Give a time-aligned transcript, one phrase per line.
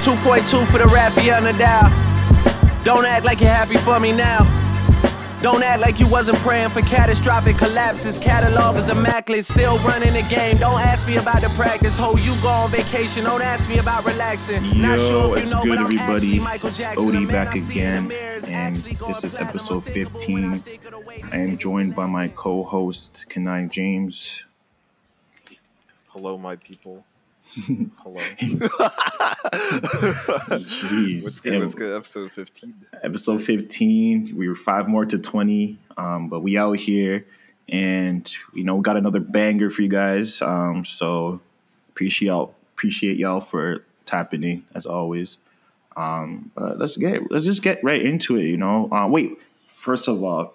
[0.00, 2.84] 2.2 for the Rafael Nadal.
[2.84, 4.38] Don't act like you're happy for me now.
[5.42, 8.18] Don't act like you wasn't praying for catastrophic collapses.
[8.18, 10.56] Catalog is immaculate, still running the game.
[10.56, 11.98] Don't ask me about the practice.
[11.98, 13.24] Ho, you go on vacation.
[13.24, 14.62] Don't ask me about relaxing.
[14.80, 16.38] Not Yo, sure it's you know, good, everybody.
[16.38, 18.10] Odie back again,
[18.48, 20.62] and this is episode 15.
[21.30, 24.44] I am joined by my co-host Kenai James.
[26.08, 27.04] Hello, my people.
[27.52, 28.20] Hello.
[30.60, 31.24] Jeez.
[31.24, 31.60] What's good?
[31.60, 31.96] What's good?
[31.96, 32.74] Episode 15.
[33.02, 34.36] Episode 15.
[34.36, 35.76] We were five more to 20.
[35.96, 37.26] Um, but we out here
[37.68, 40.40] and you know, got another banger for you guys.
[40.42, 41.40] Um, so
[41.88, 45.38] appreciate y'all appreciate y'all for tapping in as always.
[45.96, 48.88] Um, but let's get let's just get right into it, you know.
[48.92, 50.54] Uh, wait, first of all,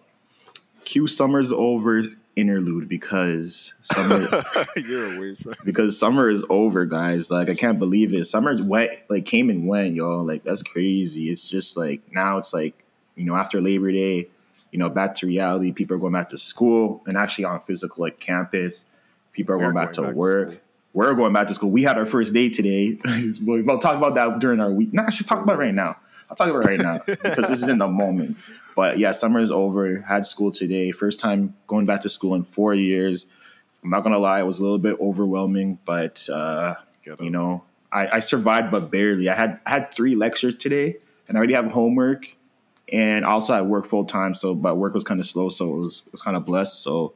[0.85, 2.03] Q Summers over
[2.35, 4.27] interlude because summer
[4.75, 7.31] you're away from because summer is over, guys.
[7.31, 8.25] Like I can't believe it.
[8.25, 10.25] Summer's wet, like came and went, y'all.
[10.25, 11.29] Like that's crazy.
[11.29, 12.83] It's just like now it's like
[13.15, 14.27] you know after Labor Day,
[14.71, 15.71] you know back to reality.
[15.71, 18.85] People are going back to school and actually on physical like campus.
[19.31, 20.51] People are going, back, going to back work.
[20.51, 20.59] To
[20.93, 21.69] We're going back to school.
[21.69, 22.97] We had our first day today.
[23.41, 24.93] we'll talk about that during our week.
[24.93, 25.97] Nah, let's just talk about right now.
[26.29, 28.37] I'll talk about it right now because this is in the moment.
[28.75, 30.01] But yeah, summer is over.
[30.01, 30.91] Had school today.
[30.91, 33.25] First time going back to school in four years.
[33.83, 36.73] I'm not gonna lie, it was a little bit overwhelming, but uh,
[37.19, 39.29] you know, I, I, survived, but barely.
[39.29, 42.25] I had I had three lectures today, and I already have homework,
[42.91, 44.33] and also I work full time.
[44.33, 46.81] So, but work was kind of slow, so it was it was kind of blessed.
[46.81, 47.13] So,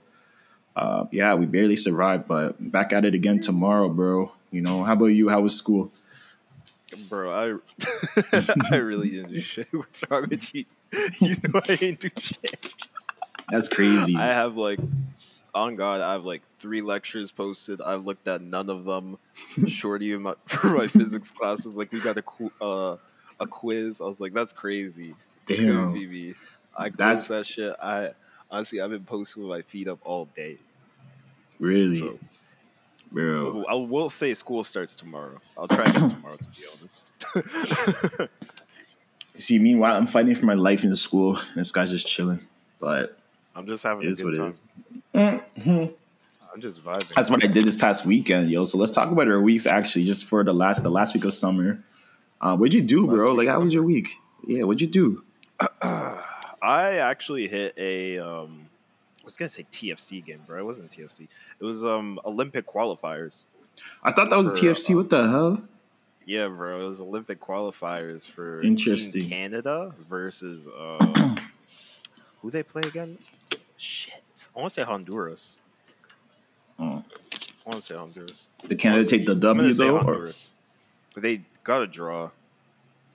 [0.75, 4.31] uh, yeah, we barely survived, but back at it again tomorrow, bro.
[4.51, 5.29] You know, how about you?
[5.29, 5.91] How was school?
[7.09, 8.39] Bro, I
[8.71, 9.67] I really didn't do shit.
[9.71, 10.65] What's wrong with you?
[11.19, 12.73] You know I ain't do shit.
[13.49, 14.15] That's crazy.
[14.15, 14.79] I have like
[15.53, 17.81] on God, I have like three lectures posted.
[17.81, 19.17] I've looked at none of them.
[19.67, 22.23] Shorty my, for my physics classes, like we got a
[22.63, 22.97] uh,
[23.39, 24.01] a quiz.
[24.01, 25.15] I was like, that's crazy.
[25.45, 26.35] Damn, BB.
[26.77, 27.75] I closed that shit.
[27.81, 28.11] I
[28.51, 30.57] honestly, I've been posting with my feet up all day.
[31.59, 31.95] Really?
[31.95, 32.19] So,
[33.11, 33.65] Bro.
[33.67, 35.39] I will say school starts tomorrow.
[35.57, 38.29] I'll try again tomorrow, to be honest.
[39.37, 42.41] See, meanwhile, I'm fighting for my life in school, and this guy's just chilling.
[42.79, 43.17] But
[43.55, 44.53] I'm just having a good time.
[45.15, 45.93] Mm-hmm.
[46.53, 47.13] I'm just vibing.
[47.13, 48.65] That's what I did this past weekend, yo.
[48.65, 51.33] So let's talk about our weeks actually, just for the last the last week of
[51.33, 51.83] summer.
[52.41, 53.33] Uh, what'd you do, bro?
[53.33, 54.09] Like, how was your week?
[54.47, 55.23] Yeah, what'd you do?
[55.81, 58.68] I actually hit a um,
[59.29, 60.59] was gonna say TFC game, bro.
[60.59, 61.27] It wasn't TFC.
[61.59, 63.45] It was um Olympic qualifiers.
[64.03, 64.93] I thought that was for, TFC.
[64.93, 65.61] Uh, what the hell?
[66.25, 66.81] Yeah, bro.
[66.81, 69.29] It was Olympic qualifiers for Interesting.
[69.29, 71.35] Canada versus uh,
[72.41, 73.17] who they play again?
[73.77, 74.23] Shit,
[74.55, 75.59] I want to say Honduras.
[76.77, 76.83] Oh.
[76.85, 78.47] I want to say Honduras.
[78.67, 79.97] Did Canada take the W though?
[79.97, 80.53] Honduras.
[81.15, 81.21] Or?
[81.21, 82.31] They got a draw.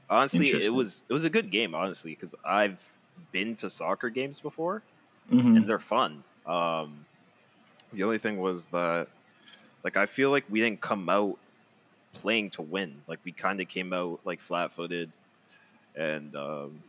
[0.09, 1.75] Honestly, it was it was a good game.
[1.75, 2.91] Honestly, because I've
[3.33, 4.83] been to soccer games before,
[5.31, 5.57] mm-hmm.
[5.57, 6.25] and they're fun.
[6.47, 7.07] Um,
[7.93, 9.09] the only thing was that,
[9.83, 11.39] like, I feel like we didn't come out
[12.13, 13.03] playing to win.
[13.07, 15.11] Like, we kind of came out like flat-footed,
[15.97, 16.83] and um,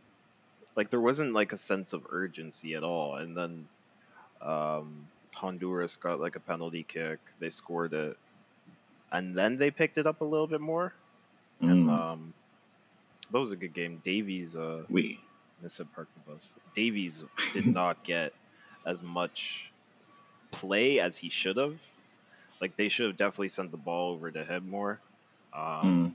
[0.74, 3.14] like there wasn't like a sense of urgency at all.
[3.16, 3.68] And then
[4.42, 7.18] um, Honduras got like a penalty kick.
[7.38, 8.16] They scored it,
[9.10, 10.92] and then they picked it up a little bit more.
[11.62, 11.70] Mm.
[11.70, 12.34] And um,
[13.30, 14.00] that was a good game.
[14.04, 14.54] Davies.
[14.56, 15.20] Uh, we
[15.94, 16.54] Park bus.
[16.74, 18.32] Davies did not get
[18.84, 19.70] as much
[20.50, 21.80] play as he should have.
[22.60, 25.00] Like they should have definitely sent the ball over to him more.
[25.52, 26.12] Um, mm.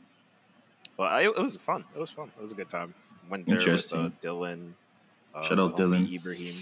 [0.98, 1.86] But I, it was fun.
[1.96, 2.32] It was fun.
[2.38, 2.94] It was a good time.
[3.30, 4.74] Went there with uh, Dylan.
[5.34, 6.12] Uh, Shout out Dylan.
[6.12, 6.54] Ibrahim.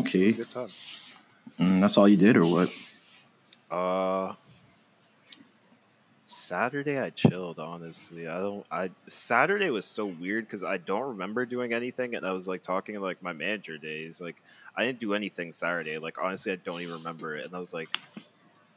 [0.00, 0.32] Okay.
[0.32, 0.68] Good time.
[1.58, 2.70] Mm, that's all you did, or what?
[3.70, 4.34] Uh,
[6.34, 8.26] Saturday I chilled honestly.
[8.26, 12.32] I don't I Saturday was so weird cuz I don't remember doing anything and I
[12.32, 14.36] was like talking like my manager days like
[14.76, 15.96] I didn't do anything Saturday.
[15.98, 17.88] Like honestly I don't even remember it and I was like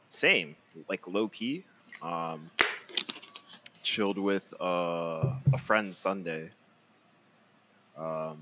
[0.08, 0.54] same,
[0.88, 1.64] like low key.
[2.00, 2.50] Um
[3.82, 6.50] chilled with uh, a friend Sunday.
[7.96, 8.38] Um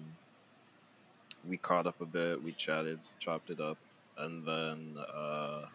[1.48, 3.78] we caught up a bit, we chatted, chopped it up
[4.18, 5.66] and then uh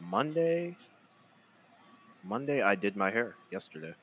[0.00, 0.76] Monday
[2.24, 3.94] Monday, I did my hair yesterday.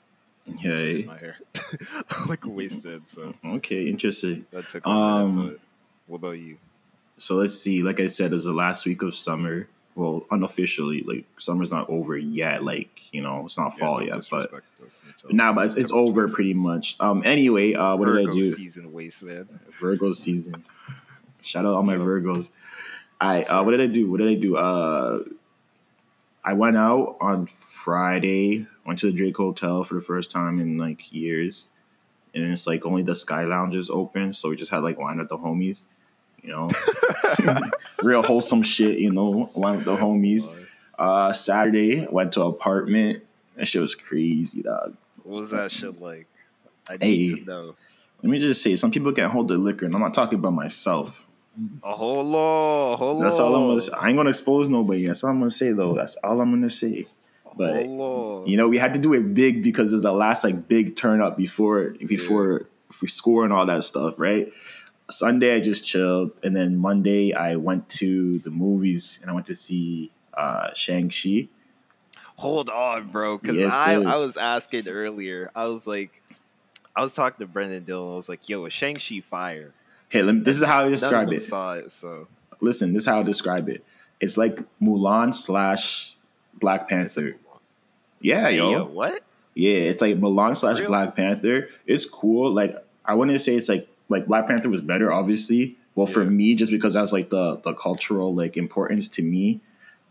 [0.58, 1.38] Hey, my hair
[2.28, 3.08] like wasted.
[3.08, 4.46] So okay, interesting.
[4.52, 5.58] That took um,
[6.08, 6.58] what about you?
[7.18, 7.84] So let's see.
[7.84, 9.68] Like I said, it's the last week of summer.
[9.96, 12.64] Well, unofficially, like summer's not over yet.
[12.64, 14.52] Like you know, it's not fall yet, but
[15.30, 16.96] now, nah, but it's, it's over pretty much.
[17.00, 17.22] Um.
[17.26, 18.44] Anyway, uh, what Virgo did I do?
[18.44, 19.48] Season waste, man.
[19.80, 20.64] Virgo season.
[21.42, 22.50] Shout out all my Virgos.
[23.22, 24.10] I uh, what did I do?
[24.10, 24.58] What did I do?
[24.58, 25.24] Uh,
[26.50, 30.80] I went out on Friday Went to the Drake Hotel for the first time in
[30.80, 31.68] like years,
[32.34, 35.20] and it's like only the Sky Lounge is open, so we just had like wine
[35.20, 35.84] with the homies.
[36.42, 36.70] You know,
[38.04, 38.98] real wholesome shit.
[38.98, 40.48] You know, wine with the homies.
[40.98, 43.22] Uh, Saturday went to apartment.
[43.58, 44.98] That shit was crazy, dog.
[45.24, 46.26] What was that shit like?
[46.90, 47.40] I need Hey.
[47.42, 47.76] to know.
[48.24, 50.54] Let me just say, some people can't hold their liquor, and I'm not talking about
[50.54, 51.28] myself.
[51.84, 53.92] A hold on, hold That's all I'm gonna say.
[54.00, 55.08] I ain't gonna expose nobody.
[55.08, 55.94] That's all I'm gonna say, though.
[55.94, 57.08] That's all I'm gonna say.
[57.56, 60.96] But you know, we had to do it big because it's the last like big
[60.96, 64.52] turn up before before for score and all that stuff, right?
[65.10, 69.48] Sunday I just chilled, and then Monday I went to the movies and I went
[69.48, 71.50] to see uh Shang Chi.
[72.38, 73.38] Hold on, bro.
[73.38, 73.96] Because Yes, I.
[73.96, 75.52] I was asking earlier.
[75.54, 76.22] I was like,
[76.96, 78.14] I was talking to Brendan Dillon.
[78.14, 79.74] I was like, yo, is Shang-Chi fire?
[80.10, 81.40] Okay, let me, this is how I describe it.
[81.42, 82.28] saw it, so.
[82.62, 83.86] Listen, this is how I describe it.
[84.20, 86.16] It's like Mulan slash
[86.56, 87.38] Black Panther.
[88.20, 88.72] Yeah, Hey, yo.
[88.72, 89.22] yo, what?
[89.56, 90.88] Yeah, it's like Mulan slash Really?
[90.88, 91.70] Black Panther.
[91.86, 92.54] It's cool.
[92.54, 92.76] Like
[93.06, 95.78] I wouldn't say it's like like Black Panther was better, obviously.
[95.96, 99.62] Well, for me, just because that's like the the cultural like importance to me.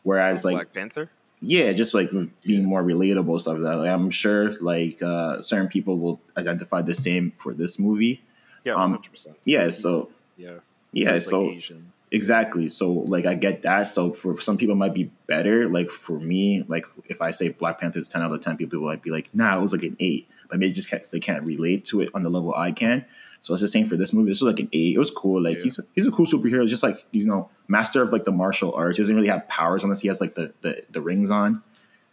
[0.05, 1.11] Whereas like Black Panther?
[1.41, 2.11] yeah, just like
[2.43, 3.77] being more relatable stuff like that.
[3.77, 8.23] Like, I'm sure like uh certain people will identify the same for this movie.
[8.69, 9.35] Yeah, Um, 100%.
[9.45, 10.59] Yeah, so yeah.
[10.93, 11.93] yeah, It's, like, so Asian.
[12.11, 12.69] Exactly.
[12.71, 13.83] So like I get that.
[13.89, 15.69] So for some people it might be better.
[15.69, 18.81] Like for me, like if I say Black Panther is ten out of ten, people
[18.81, 20.27] might be like, nah, it was like an eight.
[20.49, 23.05] But maybe just can't, they can't relate to it on the level I can.
[23.43, 24.31] So it's the same for this movie.
[24.31, 24.95] This was like an eight.
[24.97, 25.43] It was cool.
[25.43, 25.65] Like Yeah.
[25.65, 28.97] he's he's a cool superhero, just like you know, master of like the martial arts.
[28.97, 31.63] He doesn't really have powers unless he has like the the, the rings on.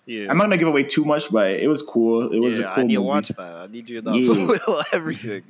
[0.07, 0.29] Yeah.
[0.29, 2.31] I'm not gonna give away too much, but it was cool.
[2.31, 3.55] It was yeah, a cool I need to watch that.
[3.55, 4.81] I need you to Yeah.
[4.93, 5.43] everything.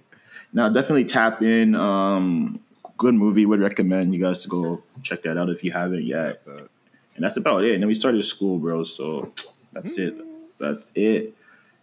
[0.56, 1.76] Now definitely tap in.
[1.76, 2.62] Um,
[2.98, 3.46] good movie.
[3.46, 6.42] Would recommend you guys to go check that out if you haven't yet.
[6.48, 7.74] And that's about it.
[7.74, 8.86] And then we started school, bro.
[8.86, 9.34] So
[9.74, 10.16] that's it.
[10.58, 11.36] That's it.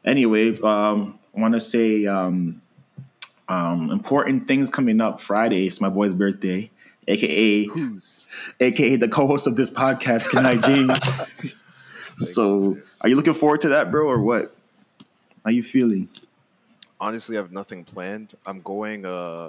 [0.07, 2.63] Anyway, um, I want to say um,
[3.47, 5.67] um, important things coming up Friday.
[5.67, 6.71] It's my boy's birthday,
[7.07, 8.27] aka Who's?
[8.59, 11.55] aka the co-host of this podcast, Kenai James.
[12.19, 14.47] so, are you looking forward to that, bro, or what?
[15.45, 16.09] How you feeling?
[17.03, 18.35] Honestly, I have nothing planned.
[18.47, 19.05] I'm going.
[19.05, 19.49] Uh,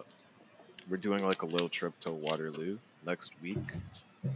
[0.90, 3.60] we're doing like a little trip to Waterloo next week.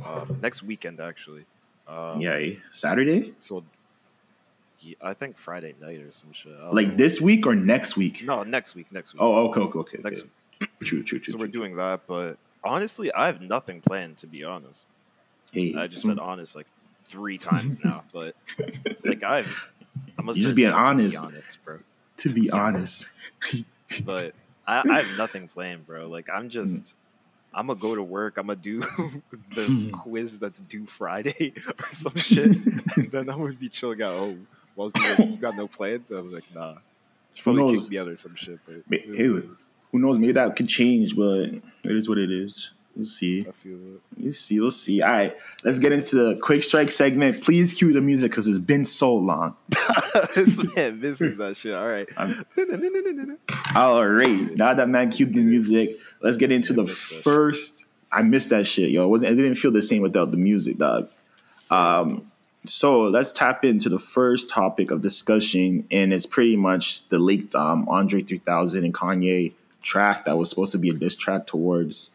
[0.06, 1.46] Um, next weekend, actually.
[1.88, 2.56] Um, Yeah, eh?
[2.72, 3.64] Saturday, So,
[4.82, 6.54] yeah, I think Friday night or some shit.
[6.72, 8.24] Like this week or next week?
[8.24, 8.92] No, next week.
[8.92, 9.22] Next week.
[9.24, 9.98] Oh, okay, okay, okay.
[10.04, 10.30] next okay.
[10.62, 10.70] week.
[10.84, 11.32] True, true, true.
[11.32, 14.20] So we're true, doing that, but honestly, I have nothing planned.
[14.20, 14.88] To be honest,
[15.52, 16.68] Hey, I just said honest like
[17.06, 18.36] three times now, but
[19.06, 19.72] like I've.
[20.20, 21.18] I must You just being to be honest.
[21.18, 21.80] honest, bro.
[22.18, 23.12] To be honest.
[24.06, 24.34] but
[24.66, 26.08] I, I have nothing planned, bro.
[26.08, 26.38] Like Mm.
[26.38, 26.96] I'm just,
[27.54, 28.38] I'm gonna go to work.
[28.38, 28.80] I'm gonna do
[29.56, 29.92] this Mm.
[29.94, 32.56] quiz that's due Friday or some shit,
[32.98, 34.48] and then I'm gonna be chilling at home.
[34.76, 36.12] Well, like, you got no plans?
[36.12, 36.74] I was like, nah.
[36.74, 37.84] Who probably knows?
[37.84, 38.60] kick me out or some shit.
[38.66, 39.66] But Ma- it is hey, what it is.
[39.92, 40.20] Who knows?
[40.20, 42.72] Maybe that could change, but it is what it is.
[42.98, 43.44] We'll see.
[43.48, 44.02] I feel it.
[44.18, 44.60] We'll see.
[44.60, 45.04] We'll see.
[45.04, 47.44] All right, let's get into the quick strike segment.
[47.44, 49.56] Please cue the music because it's been so long.
[50.36, 51.76] this man misses that shit.
[51.76, 52.08] All right.
[53.76, 54.56] all right.
[54.56, 57.24] now that man cued the music, let's get into Yeah, the missed that shit.
[57.24, 57.86] first.
[58.12, 59.04] I missed that shit, yo.
[59.04, 59.34] It wasn't.
[59.34, 61.10] It didn't feel the same without the music, dog.
[61.70, 62.24] Um,
[62.66, 67.54] so let's tap into the first topic of discussion, and it's pretty much the leaked
[67.54, 72.10] um, Andre 3000 and Kanye track that was supposed to be a diss track towards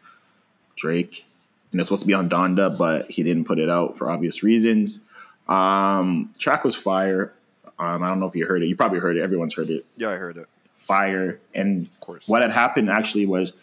[0.75, 1.25] Drake.
[1.71, 4.43] And it's supposed to be on Donda, but he didn't put it out for obvious
[4.43, 4.99] reasons.
[5.47, 7.33] Um, track was fire.
[7.79, 8.67] Um, I don't know if you heard it.
[8.67, 9.23] You probably heard it.
[9.23, 9.85] Everyone's heard it.
[9.97, 10.47] yeah, I heard it.
[10.75, 11.39] Fire.
[11.55, 12.27] And Of course.
[12.27, 13.53] what had happened actually was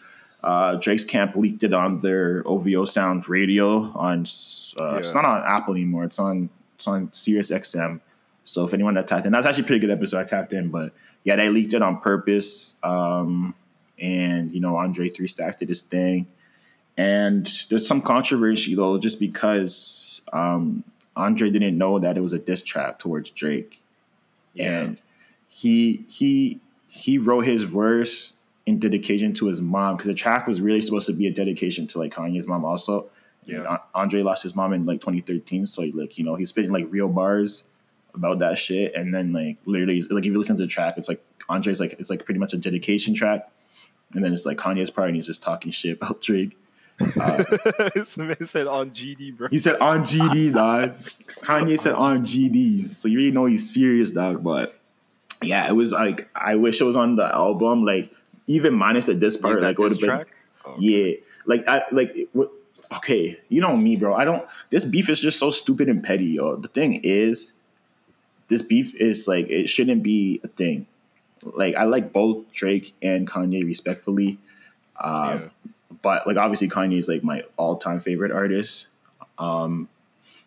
[0.43, 4.21] uh, Drake's camp leaked it on their OVO Sound radio on.
[4.79, 6.03] Uh, It's not on Apple anymore.
[6.03, 7.99] It's on it's on Sirius XM.
[8.43, 10.19] So if anyone that tapped in, that's actually a pretty good episode.
[10.19, 12.75] I tapped in, but yeah, they leaked it on purpose.
[12.83, 13.53] Um,
[13.99, 16.25] and you know, Andre Three Stacks did his thing.
[17.01, 20.83] And there's some controversy though, just because um,
[21.15, 23.81] Andre didn't know that it was a diss track towards Drake
[24.53, 24.79] Yeah.
[24.81, 24.97] and
[25.49, 28.33] he he he wrote his verse
[28.65, 31.87] in dedication to his mom because the track was really supposed to be a dedication
[31.87, 32.93] to like Kanye's mom also.
[33.45, 33.57] Yeah.
[33.67, 36.71] And Andre lost his mom in like 2013, so he, like you know he's spitting
[36.71, 37.63] like real bars
[38.13, 41.09] about that shit, and then like literally like if you listen to the track, it's
[41.09, 43.49] like Andre's like it's like pretty much a dedication track,
[44.13, 46.55] and then it's like Kanye's part and he's just talking shit about Drake.
[47.93, 49.47] this man said on GD, bro.
[49.49, 50.95] He said on GD, dog.
[51.43, 52.95] Kanye said on GD.
[52.95, 54.43] So you really know he's serious, dog.
[54.43, 54.77] But
[55.41, 57.85] yeah, it was like I wish it was on the album.
[57.85, 58.11] Like
[58.47, 60.27] even minus the diss part, like would have been track?
[60.65, 61.15] Oh, yeah.
[61.45, 62.29] Like I like it
[62.97, 64.13] okay, you know me, bro.
[64.13, 64.45] I don't.
[64.69, 66.55] This beef is just so stupid and petty, yo.
[66.55, 67.53] The thing is,
[68.47, 70.87] this beef is like it shouldn't be a thing.
[71.43, 74.37] Like I like both Drake and Kanye respectfully,
[74.97, 75.47] uh, Yeah.
[76.01, 78.87] But like obviously Kanye is like my all time favorite artist.
[79.37, 79.89] Um,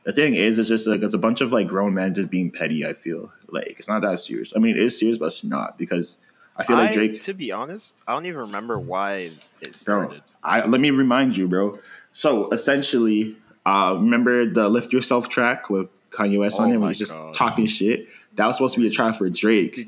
[0.05, 2.51] the thing is, it's just like it's a bunch of like grown men just being
[2.51, 2.87] petty.
[2.87, 4.53] I feel like it's not that serious.
[4.55, 6.19] I mean, it is serious, but it's not because
[6.57, 7.21] I feel like I- Drake.
[7.23, 10.23] to be honest, I don't even remember why it Bro, started.
[10.43, 11.77] I let me remind you, bro.
[12.13, 16.89] So essentially, uh, remember the "Lift Yourself" track with Kanye West on Oh it, when
[16.91, 17.33] he's just God.
[17.35, 18.07] talking shit.
[18.37, 19.79] That was supposed to be a track for Drake.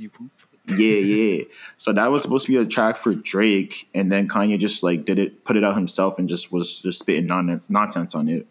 [0.69, 1.45] Yeah, yeah.
[1.77, 5.05] So that was supposed to be a track for Drake, and then Kanye just like
[5.05, 8.47] did it, put it out himself, and just was just spitting non- nonsense on it.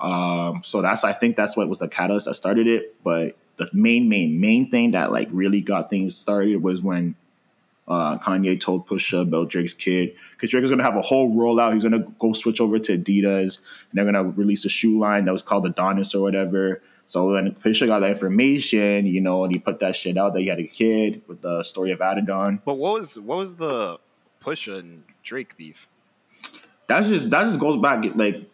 [0.00, 2.94] Um, so that's I think that's what was the catalyst that started it.
[3.04, 7.14] But the main, main, main thing that like really got things started was when
[7.86, 11.74] uh, Kanye told Pusha about Drake's kid because Drake was gonna have a whole rollout.
[11.74, 15.32] He's gonna go switch over to Adidas, and they're gonna release a shoe line that
[15.32, 16.80] was called Adonis or whatever.
[17.12, 20.40] So when Pusha got that information, you know, and he put that shit out that
[20.40, 22.60] he had a kid with the story of Adidon.
[22.64, 23.98] But what was what was the
[24.42, 25.88] Pusha and Drake beef?
[26.86, 28.48] That's just that just goes back like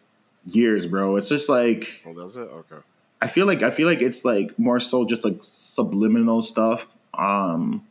[0.45, 1.15] years, bro.
[1.15, 2.41] It's just like Oh, does it?
[2.41, 2.75] Okay.
[3.21, 6.97] I feel like I feel like it's like more so just like subliminal stuff.
[7.13, 7.87] Um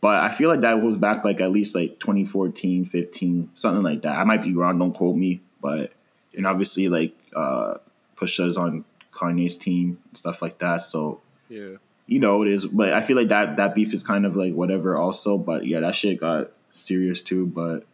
[0.00, 4.02] but I feel like that goes back like at least like 2014, 15, something like
[4.02, 4.18] that.
[4.18, 5.92] I might be wrong, don't quote me, but
[6.36, 7.74] and obviously like uh
[8.16, 10.82] Pusha's on Kanye's team and stuff like that.
[10.82, 11.76] So Yeah.
[12.06, 14.52] you know it is but i feel like that that beef is kind of like
[14.54, 17.84] whatever also but yeah that shit got serious too but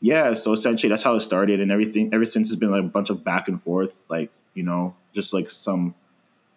[0.00, 2.94] yeah so essentially that's how it started and everything ever since it's been like a
[2.96, 5.94] bunch of back and forth like you know just like some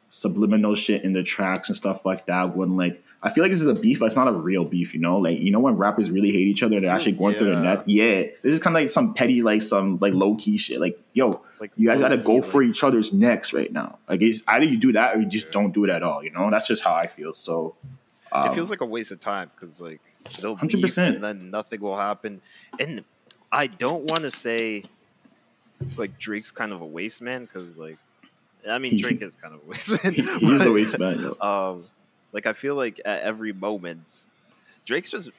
[0.09, 3.61] subliminal shit in the tracks and stuff like that when like i feel like this
[3.61, 5.75] is a beef but it's not a real beef you know like you know when
[5.75, 7.61] rappers really hate each other they're actually going through the Yeah.
[7.61, 10.99] net yeah this is kind of like some petty like some like low-key shit like
[11.13, 13.97] yo Like you guys got to low-key, go for each other's necks right now.
[14.09, 16.23] Like it's either you do that or you just don't do it at all.
[16.23, 17.33] You know, that's just how I feel.
[17.33, 17.75] So
[18.31, 20.01] um, it feels like a waste of time because like
[20.41, 20.81] they'll 100%.
[20.81, 22.41] beef and then nothing will happen.
[22.79, 23.03] And
[23.51, 24.83] I don't want to say
[25.97, 27.97] like Drake's kind of a waste man because like
[28.67, 30.13] I mean Drake is kind of a waste man.
[30.13, 31.31] he's a waste man.
[31.39, 31.83] Um,
[32.33, 34.25] like I feel like at every moment,
[34.85, 35.29] Drake's just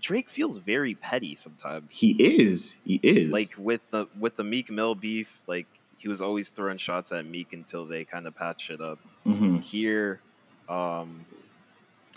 [0.00, 1.98] Drake feels very petty sometimes.
[1.98, 2.76] He is.
[2.84, 3.30] He is.
[3.30, 5.66] like with the with the Meek Mill beef, like
[5.98, 8.98] he was always throwing shots at Meek until they kind of patched it up.
[9.24, 10.20] hmm Here,
[10.68, 11.24] um,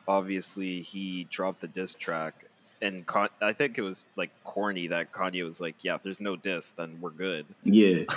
[0.08, 2.46] obviously he dropped the diss track,
[2.82, 6.20] and Con- I think it was like corny that Kanye was like, "Yeah, if there's
[6.22, 8.04] no diss, then we're good." yeah.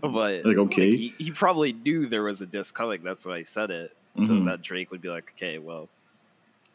[0.00, 0.96] But Like, okay.
[0.96, 3.02] he, he probably knew there was a diss coming.
[3.02, 3.96] That's why he said it,
[4.26, 4.44] so Mhm.
[4.46, 5.88] that Drake would be like, "Okay, well."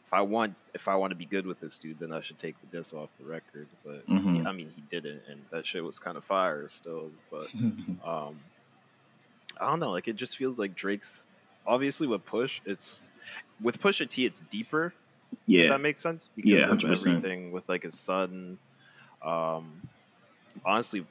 [0.06, 2.38] If I want, if I want to be good with this dude, then I should
[2.38, 3.66] take the diss off the record.
[3.84, 4.46] But Mhm.
[4.46, 7.10] I mean, he didn't, and that shit was kind of fire still.
[7.30, 7.48] But
[8.04, 8.38] um,
[9.60, 9.90] I don't know.
[9.90, 11.26] Like it just feels like Drake's
[11.66, 12.60] obviously with Push.
[12.66, 13.02] It's
[13.60, 14.26] with Pusha T.
[14.26, 14.92] It's deeper.
[15.32, 15.68] If yeah.
[15.70, 17.08] that makes sense because Yeah, of 100%.
[17.16, 18.58] everything with like his son.
[19.22, 19.88] Um,
[20.64, 21.04] honestly,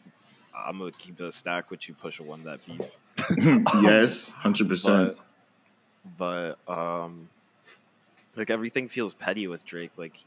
[0.55, 1.95] I'm gonna keep a stack with you.
[1.95, 2.95] Pusha won that beef,
[3.83, 4.29] yes.
[4.29, 5.17] Hundred percent.
[6.17, 7.29] But um,
[8.35, 9.91] like everything feels petty with Drake.
[9.97, 10.17] Like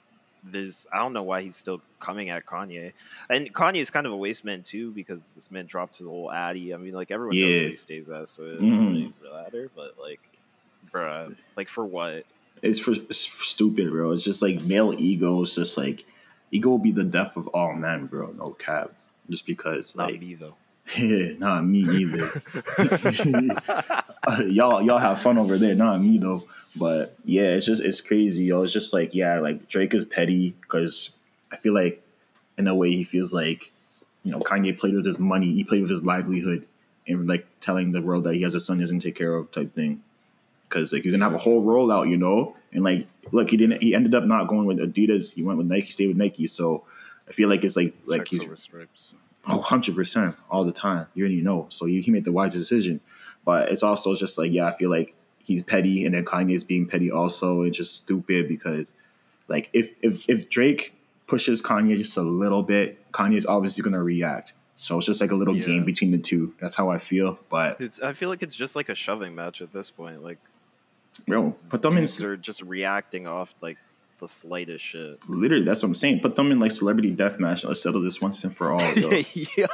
[0.45, 2.93] there's I don't know why he's still coming at Kanye,
[3.29, 6.31] and Kanye is kind of a waste man too because this man dropped his whole
[6.31, 6.73] Addy.
[6.73, 7.59] I mean, like everyone knows Yeah.
[7.63, 8.69] where he stays at, so it Mhm.
[8.69, 9.71] doesn't really matter.
[9.75, 10.21] But like,
[10.93, 12.25] bruh, like for what?
[12.63, 14.13] It's for it's for stupid, bro.
[14.13, 15.43] It's just like male ego.
[15.43, 16.05] It's just like
[16.53, 18.31] ego will be the death of all men, bro.
[18.33, 18.93] No cap.
[19.29, 20.55] Just because, Not like, me though.
[20.97, 22.29] yeah, not me either.
[24.47, 26.43] Y'all y'all have fun over there, not me though.
[26.79, 28.63] But yeah, it's just it's crazy, yo.
[28.63, 31.11] It's just like yeah, like Drake is petty because
[31.53, 32.03] I feel like
[32.59, 33.73] in a way he feels like
[34.25, 36.67] you know Kanye played with his money, he played with his livelihood,
[37.07, 39.51] and like telling the world that he has a son he doesn't take care of
[39.53, 40.03] type thing.
[40.69, 43.83] Because like he's gonna have a whole rollout, you know, and like look, he didn't.
[43.83, 45.33] He ended up not going with Adidas.
[45.33, 45.91] He went with Nike.
[45.91, 46.47] Stayed with Nike.
[46.49, 46.85] So
[47.29, 49.15] I feel like it's like like Checks he's over stripes.
[49.49, 51.07] Oh, 100% all the time.
[51.15, 51.67] You already know.
[51.71, 53.01] So he, he made the wise decision.
[53.45, 56.65] But it's also just like, yeah, I feel like he's petty and then Kanye is
[56.65, 57.63] being petty also.
[57.63, 58.93] It's just stupid because,
[59.47, 60.95] like, if, if, if Drake
[61.29, 64.53] pushes Kanye just a little bit, Kanye's obviously going to react.
[64.75, 65.67] So it's just like a little Yeah.
[65.67, 66.53] game between the two.
[66.61, 67.39] That's how I feel.
[67.49, 68.01] But, It's.
[68.03, 70.25] I feel like it's just like a shoving match at this point.
[70.25, 70.39] Like
[71.27, 72.09] bro, put them in.
[72.25, 73.79] are just reacting off like
[74.19, 75.29] the slightest shit.
[75.29, 76.21] Literally, that's what I'm saying.
[76.21, 77.65] Put them in like celebrity death match.
[77.65, 78.81] Let's settle this once and for all.
[79.57, 79.67] Yeah.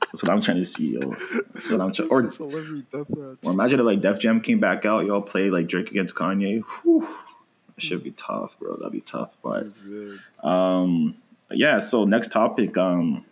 [0.00, 1.10] That's what I'm trying to see, yo.
[1.52, 2.08] That's what I'm trying.
[2.08, 3.38] Or celebrity deathmatch.
[3.44, 6.62] Or imagine if like Def Jam came back out, y'all play like Drake against Kanye.
[6.82, 7.02] Whew.
[7.74, 8.76] That should be tough, bro.
[8.76, 9.36] That'd be tough.
[9.42, 9.66] But
[10.42, 11.14] um
[11.50, 12.76] yeah, so next topic.
[12.78, 13.24] Um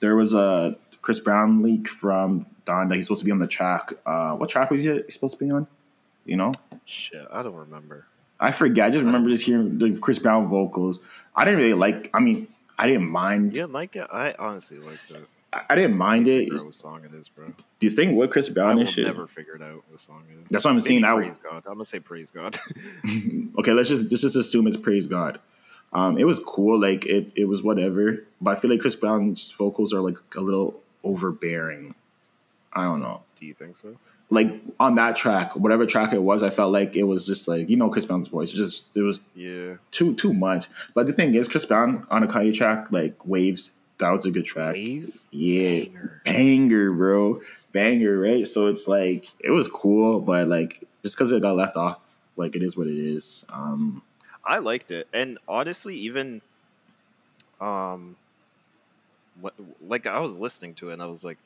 [0.00, 3.46] there was a Chris Brown leak from Don that he's supposed to be on the
[3.46, 3.92] track.
[4.04, 5.68] Uh what track was he supposed to be on?
[6.24, 6.52] You know,
[6.86, 8.06] Shit, I don't remember.
[8.38, 8.86] I forget.
[8.86, 11.00] I just remember just hearing the Chris Brown vocals.
[11.34, 12.10] I didn't really like.
[12.14, 13.52] I mean, I didn't mind.
[13.52, 14.06] You didn't like it?
[14.12, 15.26] I honestly liked it.
[15.52, 16.52] I, I didn't mind it.
[16.52, 17.46] What song it is, bro.
[17.46, 19.06] Do you think what Chris I Brown will and shit?
[19.06, 20.50] never figure it out what song it is.
[20.50, 21.04] That's what I'm Maybe saying.
[21.04, 21.62] I- Praise God.
[21.66, 22.56] I'm gonna say praise God.
[23.58, 25.38] okay, let's just let's just assume it's praise God.
[25.92, 28.24] Um, it was cool, like it it was whatever.
[28.40, 31.94] But I feel like Chris Brown's vocals are like a little overbearing.
[32.72, 33.22] I don't know.
[33.36, 33.96] Do you think so?
[34.28, 37.68] Like on that track, whatever track it was, I felt like it was just like
[37.70, 38.52] you know Chris Brown's voice.
[38.52, 39.76] It just it was Yeah.
[39.92, 40.66] too too much.
[40.94, 44.32] But the thing is, Chris Brown on a Kanye track like Waves, that was a
[44.32, 44.74] good track.
[44.74, 45.28] Waves.
[45.32, 46.22] Yeah, Banger.
[46.24, 47.40] banger, bro,
[47.72, 48.44] banger, right?
[48.46, 52.56] So it's like it was cool, but like just because it got left off, like
[52.56, 53.44] it is what it is.
[53.48, 54.02] Um,
[54.44, 56.42] I liked it, and honestly, even
[57.60, 58.16] um,
[59.40, 59.54] what
[59.86, 61.38] like I was listening to it, and I was like,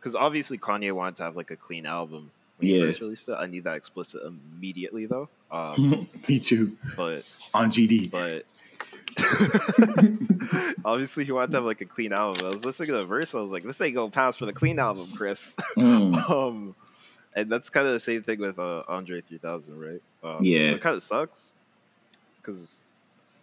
[0.00, 3.36] because obviously Kanye wanted to have like a clean album when he first released it.
[3.38, 5.28] I need that explicit immediately though.
[5.50, 6.76] Um, me too.
[6.96, 8.46] but On GD, but
[10.84, 12.46] obviously he wanted to have like a clean album.
[12.46, 14.52] I was listening to the verse, I was like, this ain't gonna pass for the
[14.52, 15.54] clean album, Chris.
[15.76, 16.74] Mm, um,
[17.36, 20.02] and that's kind of the same thing with uh, Andre 3000, right?
[20.24, 20.70] Um, Yeah.
[20.70, 21.52] So it kind of sucks
[22.36, 22.84] because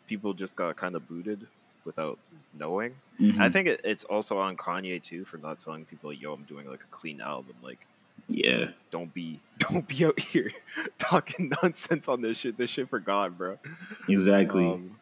[0.07, 1.47] people just got kind of booted
[1.87, 2.19] without
[2.53, 2.95] knowing.
[3.19, 3.39] mhm.
[3.39, 6.69] I think it, it's also on Kanye too for not telling people, "Yo, I'm doing
[6.69, 7.87] like a clean album." Like,
[8.27, 10.51] yeah, don't be, don't be out here
[10.99, 12.57] talking nonsense on this shit.
[12.57, 13.57] This shit for God, bro.
[14.07, 14.67] exactly.
[14.67, 14.97] Um,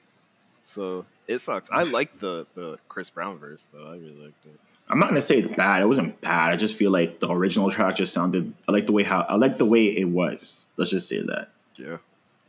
[0.63, 1.69] so it sucks.
[1.71, 3.87] I like the the Chris Brown verse though.
[3.87, 4.59] I really liked it.
[4.87, 5.81] I'm not gonna say it's bad.
[5.81, 6.51] It wasn't bad.
[6.53, 8.53] I just feel like the original track just sounded.
[8.67, 10.69] I like the way how I like the way it was.
[10.77, 11.49] Let's just say that.
[11.75, 11.97] Yeah.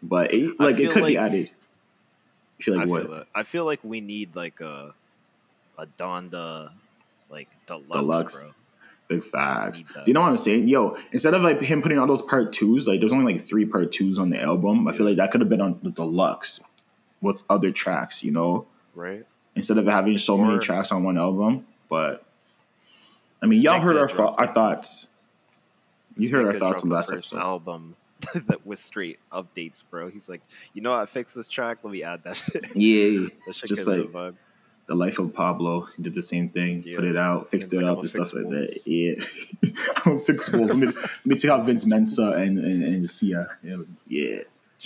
[0.03, 1.51] But it, like it could be added.
[2.59, 3.03] You feel like I what?
[3.03, 3.25] feel.
[3.35, 4.95] I feel like we need like a
[5.79, 6.71] a Donda
[7.31, 8.43] like deluxe, Deluxe.
[8.43, 8.53] bro.
[9.09, 9.79] Big facts.
[9.79, 10.67] Do you know what I'm saying?
[10.69, 13.65] Yo, instead of like him putting all those part twos, like there's only like three
[13.65, 14.89] part twos on the album.
[14.89, 16.61] I feel like that could have been on the deluxe
[17.21, 18.67] with other tracks, you know?
[18.95, 19.25] Right?
[19.55, 21.67] Instead of having so many tracks on one album.
[21.89, 22.25] But
[23.41, 25.09] I mean, y'all heard our, our thoughts.
[26.17, 27.39] You heard our thoughts on the last episode.
[27.39, 27.95] album
[28.47, 30.09] that was straight updates, bro.
[30.11, 31.01] He's like, you know, what?
[31.01, 31.79] I fixed this track.
[31.83, 32.67] Let me add that shit.
[32.75, 34.35] Yeah, that shit just like the
[34.87, 36.83] the life of Pablo he did the same thing.
[36.87, 36.97] Yeah.
[36.97, 38.85] Put it out, fixed it like, up, and stuff like wolves.
[38.85, 38.91] that.
[38.91, 39.71] Yeah,
[40.07, 40.75] I'm fix wolves.
[40.75, 43.49] Let me, let me take out Vince Mensa and and, and Sia.
[43.63, 44.39] Yeah, yeah.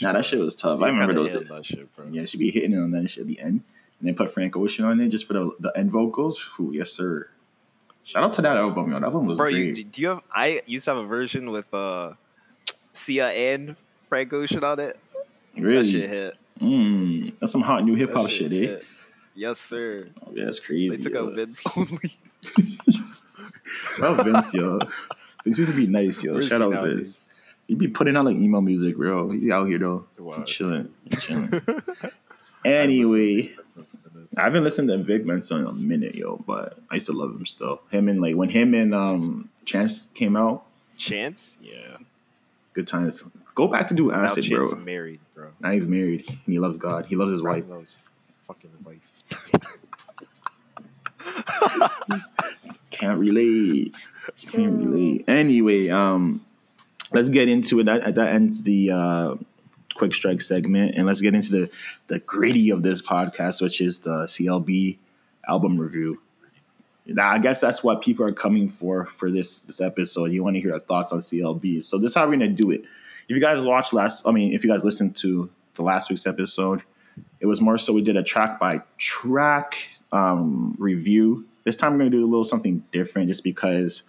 [0.03, 0.81] Nah, that shit was tough.
[0.81, 1.33] I remember those.
[1.33, 2.07] that shit, bro.
[2.11, 3.62] Yeah, she be hitting it on that shit at the end,
[3.99, 6.51] and then put Frank Ocean on it just for the the end vocals.
[6.59, 7.29] Ooh, yes, sir.
[8.03, 8.99] Shout out to that album, yo.
[8.99, 9.77] That album was Bro, great.
[9.77, 10.23] you, do you have?
[10.35, 12.14] I used to have a version with uh,
[12.92, 13.76] Sia and
[14.09, 14.98] Frank Ocean on it.
[15.55, 15.90] That really?
[15.90, 16.37] shit hit.
[16.61, 18.76] Mm, that's some hot new hip hop shit, eh?
[19.35, 20.09] Yes, sir.
[20.26, 20.96] Oh, yeah, that's crazy.
[20.96, 21.29] They took yo.
[21.29, 22.18] out Vince only.
[23.96, 24.79] Shout out Vince, yo.
[25.44, 26.33] Vince used to be nice, yo.
[26.33, 26.85] Where's Shout out?
[26.85, 27.29] Vince.
[27.66, 29.31] He be putting out like emo music, bro.
[29.31, 30.07] He out here though.
[30.18, 30.38] Wow.
[30.38, 30.92] He chilling.
[31.05, 31.53] He chilling.
[32.64, 33.55] anyway,
[34.37, 37.31] I haven't listened to Vic Mensa in a minute, yo, but I used to love
[37.31, 37.81] him still.
[37.90, 40.64] Him and like when him and um Chance came out,
[40.98, 41.98] Chance, yeah.
[42.72, 43.24] Good times.
[43.54, 44.80] Go back to do Now acid, Chance bro.
[44.80, 45.48] married, bro.
[45.61, 47.06] Now he's married and he loves God.
[47.06, 47.66] He loves his wife.
[47.66, 47.96] Bro loves
[48.42, 49.06] fucking wife.
[52.90, 53.94] Can't relate.
[54.50, 55.24] Can't relate.
[55.28, 56.44] Anyway, um,
[57.12, 57.85] let's get into it.
[57.85, 59.35] That that ends the uh,
[59.94, 61.70] quick strike segment, and let's get into the
[62.09, 64.98] the gritty of this podcast, which is the CLB
[65.48, 66.20] album review.
[67.14, 70.33] Now, I guess that's what people are coming for for this this episode.
[70.33, 71.83] You want to hear our thoughts on CLB.
[71.83, 72.83] So this is how we're gonna do it.
[72.83, 76.27] If you guys watched last, I mean, if you guys listened to the last week's
[76.27, 76.83] episode,
[77.40, 79.77] it was more so we did a track by track
[80.12, 81.46] um, review.
[81.64, 84.03] This time we're gonna do a little something different, just because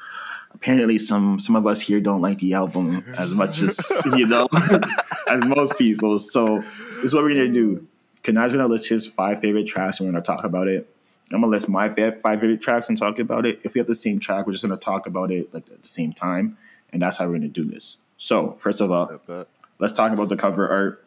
[0.53, 4.47] apparently some some of us here don't like the album as much as you know
[5.27, 6.19] as most people.
[6.19, 6.59] So
[6.95, 7.87] this is what we're gonna do.
[8.23, 10.90] Kanai's gonna list his five favorite tracks and we're gonna talk about it.
[11.33, 13.59] I'm gonna list my five favorite tracks and talk about it.
[13.63, 15.87] If we have the same track, we're just gonna talk about it like at the
[15.87, 16.57] same time,
[16.91, 17.97] and that's how we're gonna do this.
[18.17, 19.21] So first of all,
[19.79, 21.05] let's talk about the cover art.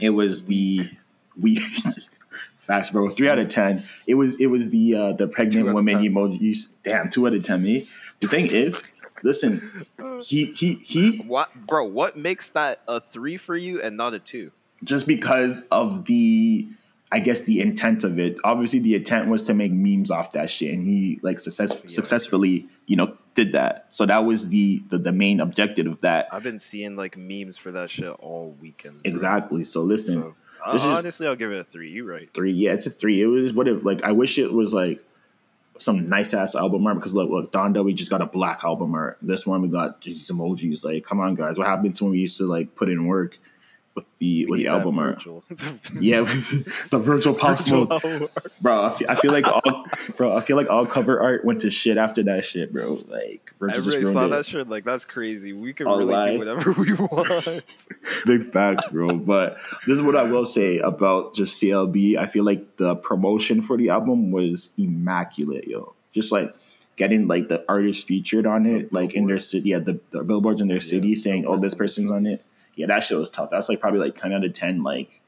[0.00, 0.88] It was the
[1.40, 1.56] we
[2.56, 3.08] facts, bro.
[3.08, 3.84] Three out of ten.
[4.06, 6.66] It was it was the uh, the pregnant woman emoji.
[6.82, 7.62] Damn, two out of ten.
[7.62, 7.86] Me.
[8.20, 8.82] The thing is,
[9.22, 9.86] listen,
[10.24, 11.18] he he he.
[11.18, 11.84] what, bro?
[11.84, 14.52] What makes that a three for you and not a two?
[14.84, 16.68] Just because of the,
[17.16, 18.38] I guess the intent of it.
[18.44, 22.66] Obviously, the intent was to make memes off that shit, and he like success, successfully,
[22.86, 23.86] you know, did that.
[23.90, 26.28] So that was the the, the main objective of that.
[26.30, 29.02] I've been seeing like memes for that shit all weekend.
[29.02, 29.10] bro.
[29.10, 29.62] Exactly.
[29.64, 30.22] So listen.
[30.22, 31.90] So uh, This is- honestly, I'll give it a three.
[31.90, 32.28] You right?
[32.34, 32.52] three.
[32.52, 33.22] Yeah, it's a three.
[33.22, 35.02] It was what if like I wish it was like
[35.78, 38.94] some nice ass album art because look, look, Donda, we just got a black album
[38.94, 39.18] art.
[39.22, 40.84] This one we got just emojis.
[40.84, 43.38] Like, come on, guys, what happened to when we used to like put in work
[43.96, 45.24] with the with the album art?
[46.00, 46.20] yeah,
[46.90, 47.90] the Virgil pop smoke,
[48.60, 48.84] bro.
[48.84, 50.36] I feel, I feel like all, bro.
[50.36, 53.00] I feel like all cover art went to shit after that shit, bro.
[53.08, 54.28] Like, Virgil everybody saw it.
[54.28, 54.68] that shit.
[54.68, 55.52] Like, that's crazy.
[55.54, 56.32] We can all really lie.
[56.32, 57.64] do whatever we want.
[58.26, 59.18] Big facts, bro.
[59.18, 59.56] But
[59.86, 62.18] this is what I will say about just CLB.
[62.18, 65.94] I feel like the promotion for the album was immaculate, yo.
[66.12, 66.54] Just like
[66.96, 70.60] getting like the artists featured on it, like in their city, yeah, the, the billboards
[70.60, 73.50] in their city yeah, saying, "Oh, this person's on it." Yeah, that shit was tough.
[73.50, 75.20] That's like probably like ten out of ten, like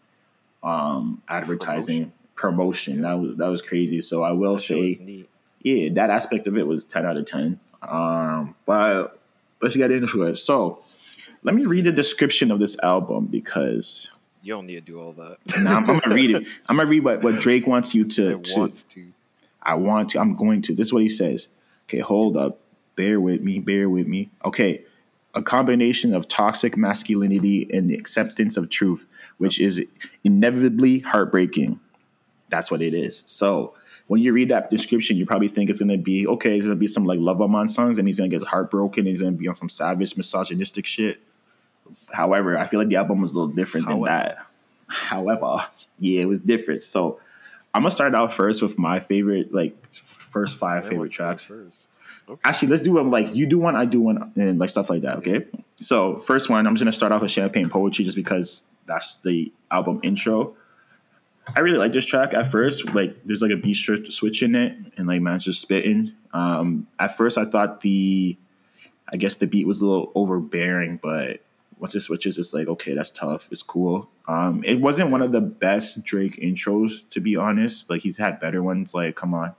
[0.62, 2.98] um advertising promotion.
[2.98, 3.02] promotion.
[3.02, 4.00] That was that was crazy.
[4.00, 5.26] So I will that say,
[5.62, 7.58] yeah, that aspect of it was ten out of ten.
[7.82, 9.18] Um, but
[9.61, 10.37] let's get into it.
[10.37, 10.82] So
[11.42, 14.11] let me read the description of this album because
[14.42, 15.38] you don't need to do all that.
[15.62, 16.46] nah, I'm, I'm, gonna read it.
[16.66, 18.61] I'm gonna read what, what Drake wants you to, to.
[18.61, 19.12] Wants to.
[19.62, 20.20] I want to.
[20.20, 20.74] I'm going to.
[20.74, 21.48] This is what he says.
[21.87, 22.58] Okay, hold up.
[22.96, 23.58] Bear with me.
[23.58, 24.30] Bear with me.
[24.44, 24.84] Okay.
[25.34, 29.84] A combination of toxic masculinity and the acceptance of truth, which is
[30.24, 31.78] inevitably heartbreaking.
[32.48, 33.22] That's what it is.
[33.26, 33.74] So
[34.06, 36.56] when you read that description, you probably think it's gonna be okay.
[36.56, 39.06] It's gonna be some like Love on songs, and he's gonna get heartbroken.
[39.06, 41.20] He's gonna be on some savage, misogynistic shit.
[42.12, 44.04] However, I feel like the album was a little different However.
[44.04, 44.36] than that.
[44.86, 45.58] However,
[45.98, 46.82] yeah, it was different.
[46.82, 47.20] So
[47.74, 51.44] I'm gonna start out first with my favorite, like first five yeah, favorite tracks.
[51.44, 51.90] First?
[52.28, 52.40] Okay.
[52.44, 55.02] Actually, let's do them like you do one, I do one, and like stuff like
[55.02, 55.18] that.
[55.18, 55.46] Okay.
[55.81, 59.52] So first one, I'm just gonna start off with Champagne Poetry, just because that's the
[59.70, 60.57] album intro.
[61.57, 62.92] I really like this track at first.
[62.94, 66.12] Like, there's like a beat switch in it, and like man's just spitting.
[66.33, 68.37] Um, at first, I thought the,
[69.11, 71.40] I guess the beat was a little overbearing, but
[71.80, 73.48] once it switches, it's like okay, that's tough.
[73.50, 74.08] It's cool.
[74.26, 77.88] Um, it wasn't one of the best Drake intros, to be honest.
[77.90, 78.94] Like he's had better ones.
[78.94, 79.54] Like come on,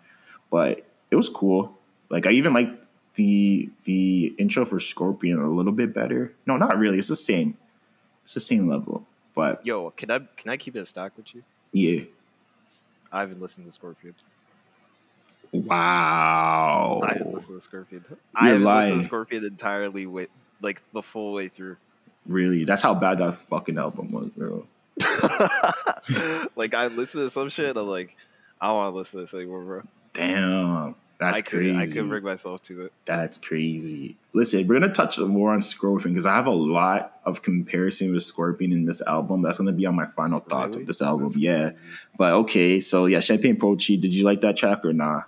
[0.49, 1.77] but it was cool.
[2.09, 2.69] Like I even like
[3.15, 6.33] the the intro for Scorpion a little bit better.
[6.45, 6.97] No, not really.
[6.97, 7.57] It's the same.
[8.23, 9.05] It's the same level.
[9.33, 11.43] But yo, can I can I keep it a stack with you?
[11.71, 12.03] Yeah.
[13.11, 14.13] I haven't listened to Scorpion.
[15.51, 16.99] Wow.
[17.03, 18.05] I haven't listened to Scorpion.
[18.07, 18.81] You're I haven't lying.
[18.85, 20.29] listened to Scorpion entirely with
[20.61, 21.77] like the full way through.
[22.29, 22.63] Really?
[22.63, 24.65] That's how bad that fucking album was, bro.
[26.55, 28.15] like I listened to some shit, I'm like,
[28.61, 29.83] I don't want to listen to this anymore, bro.
[30.13, 30.95] Damn.
[31.19, 31.75] That's I crazy.
[31.75, 32.93] I can bring myself to it.
[33.03, 34.15] That's crazy.
[34.31, 38.23] Listen, we're gonna touch more on Scorpion because I have a lot of comparison with
[38.23, 39.41] Scorpion in this album.
[39.41, 40.83] That's gonna be on my final thoughts really?
[40.83, 41.27] of this album.
[41.27, 41.71] That's yeah,
[42.17, 42.79] but okay.
[42.79, 43.97] So yeah, Champagne Poetry.
[43.97, 45.23] Did you like that track or nah?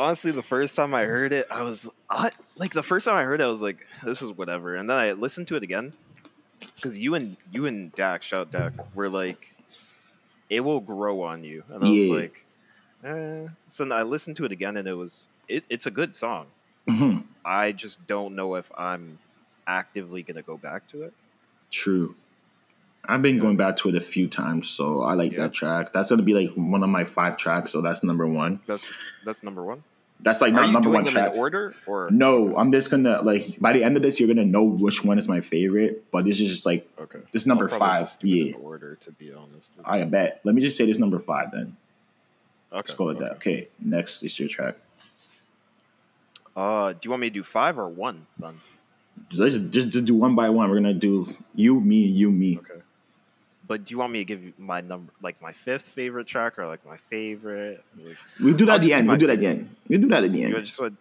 [0.00, 3.24] Honestly, the first time I heard it, I was I, like, the first time I
[3.24, 5.92] heard it, I was like, "This is whatever," and then I listened to it again
[6.74, 9.54] because you and you and Dak, shout Dak, were like,
[10.48, 12.10] "It will grow on you," and I yeah.
[12.10, 12.46] was like
[13.04, 13.48] Eh.
[13.68, 16.46] So I listened to it again, and it was it, it's a good song.
[16.88, 17.20] Mm-hmm.
[17.44, 19.18] I just don't know if I'm
[19.66, 21.14] actively gonna go back to it.
[21.70, 22.14] True.
[23.04, 25.44] I've been going back to it a few times, so I like yeah.
[25.44, 25.92] that track.
[25.92, 28.60] That's gonna be like one of my five tracks, so that's number one.
[28.66, 28.86] That's
[29.24, 29.82] that's number one.
[30.22, 31.32] That's like Are not number one track.
[31.34, 32.54] order or no?
[32.56, 35.28] I'm just gonna like by the end of this, you're gonna know which one is
[35.28, 36.10] my favorite.
[36.10, 37.20] But this is just like okay.
[37.32, 38.08] This number five.
[38.22, 38.54] yeah.
[38.56, 39.72] order to be honest.
[39.84, 40.40] I bet.
[40.44, 41.76] Let me just say this number five then.
[42.70, 42.76] Okay.
[42.76, 43.24] Let's go with okay.
[43.24, 43.32] that.
[43.36, 44.76] Okay, next is your track.
[46.54, 48.26] Uh, do you want me to do five or one?
[48.38, 48.60] Then
[49.32, 50.68] let's just, just do one by one.
[50.68, 52.58] We're gonna do you, me, you, me.
[52.58, 52.82] Okay.
[53.70, 56.58] But do you want me to give you my number, like my fifth favorite track,
[56.58, 57.84] or like my favorite?
[57.96, 59.08] Like, we do that at the end.
[59.08, 59.76] We do that at the end.
[59.86, 60.54] We do that at the end.
[60.54, 60.98] You just want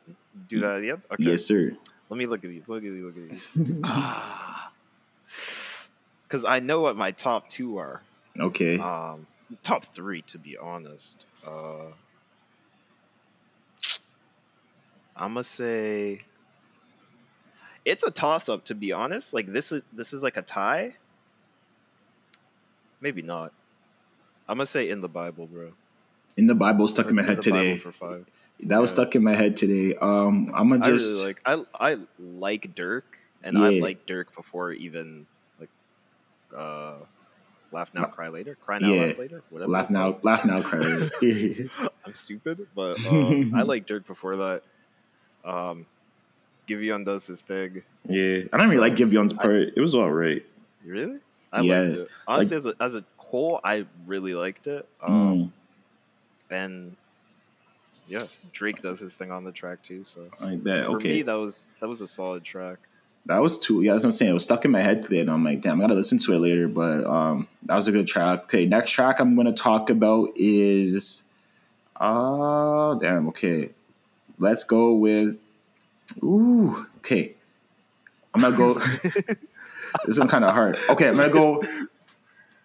[0.47, 1.01] do that at the end?
[1.11, 1.23] Okay.
[1.23, 1.71] Yes, sir.
[2.09, 2.69] Let me look at these.
[2.69, 3.03] Look at these.
[3.03, 3.81] Look at these.
[3.83, 4.71] ah,
[6.27, 8.03] because I know what my top two are.
[8.39, 8.77] Okay.
[8.77, 9.25] Um,
[9.63, 11.25] top three to be honest.
[11.47, 11.85] Uh,
[15.15, 16.21] I'm gonna say
[17.83, 19.33] it's a toss up to be honest.
[19.33, 20.93] Like this is this is like a tie.
[23.01, 23.53] Maybe not.
[24.47, 25.71] I'm gonna say in the Bible, bro.
[26.37, 27.75] In the Bible stuck in my head today.
[27.77, 28.25] That
[28.59, 28.77] yeah.
[28.79, 29.95] was stuck in my head today.
[29.95, 33.03] Um, I'm gonna just I really like I I like Durk,
[33.43, 33.65] and yeah.
[33.65, 35.27] I like Durk before even
[35.59, 35.69] like
[36.55, 36.95] uh
[37.71, 38.55] Laugh now, cry later.
[38.55, 39.05] Cry now, yeah.
[39.05, 39.43] laugh later.
[39.49, 39.71] Whatever.
[39.71, 41.69] Laugh now, laugh now, cry later.
[42.05, 44.63] I'm stupid, but um, I like Durk before that.
[45.45, 45.85] Um,
[46.67, 47.83] Giveon does his thing.
[48.07, 49.67] Yeah, I don't so, really like Giveon's part.
[49.67, 50.43] I, it was all right.
[50.83, 51.19] Really?
[51.51, 51.79] I yeah.
[51.79, 52.07] liked it.
[52.27, 54.87] Honestly, like, as a as a whole, I really liked it.
[55.01, 55.51] Um, mm.
[56.51, 56.95] And
[58.07, 60.03] yeah, Drake does his thing on the track too.
[60.03, 60.85] So I bet.
[60.85, 61.09] For okay.
[61.09, 62.79] me, that was that was a solid track
[63.25, 63.81] that was too.
[63.81, 64.31] Yeah, that's what I'm saying.
[64.31, 66.33] It was stuck in my head today, and I'm like, damn, I gotta listen to
[66.33, 66.67] it later.
[66.67, 68.45] But um, that was a good track.
[68.45, 71.23] Okay, next track I'm gonna talk about is
[71.99, 73.27] Oh damn.
[73.29, 73.69] Okay,
[74.37, 75.37] let's go with.
[76.23, 76.85] Ooh.
[76.97, 77.35] Okay.
[78.33, 78.73] I'm gonna go.
[80.05, 80.77] this is kind of hard.
[80.89, 81.61] Okay, I'm gonna go.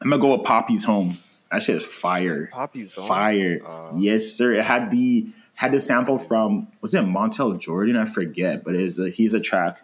[0.01, 1.17] I'm gonna go with Poppy's Home.
[1.51, 2.49] That shit is fire.
[2.53, 3.09] Poppy's Home?
[3.09, 3.61] Fire.
[3.67, 4.55] Uh, yes, sir.
[4.55, 7.97] It had the had the sample from was it Montel Jordan?
[7.97, 9.81] I forget, but it's a, he's a track.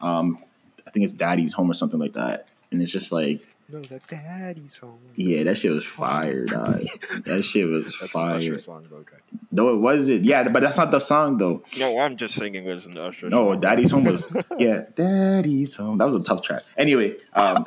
[0.00, 0.38] Um,
[0.86, 3.98] I think it's Daddy's Home or something like that, and it's just like No, the
[4.06, 4.98] daddy's home.
[5.16, 6.82] yeah, that shit was fire, dog.
[7.24, 8.58] that shit was That's an Usher fire.
[8.58, 9.16] song, okay.
[9.50, 10.24] No, it wasn't.
[10.26, 11.62] Yeah, but that's not the song though.
[11.78, 13.28] No, I'm just singing it as an Usher.
[13.30, 13.60] No, song.
[13.60, 15.96] Daddy's Home was yeah, Daddy's Home.
[15.96, 16.62] That was a tough track.
[16.76, 17.64] Anyway, um,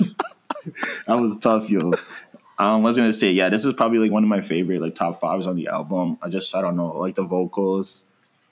[1.06, 1.92] that was tough, yo.
[2.58, 4.94] Um, I was gonna say, yeah, this is probably like one of my favorite like
[4.94, 6.18] top fives on the album.
[6.22, 8.04] I just I don't know, like the vocals,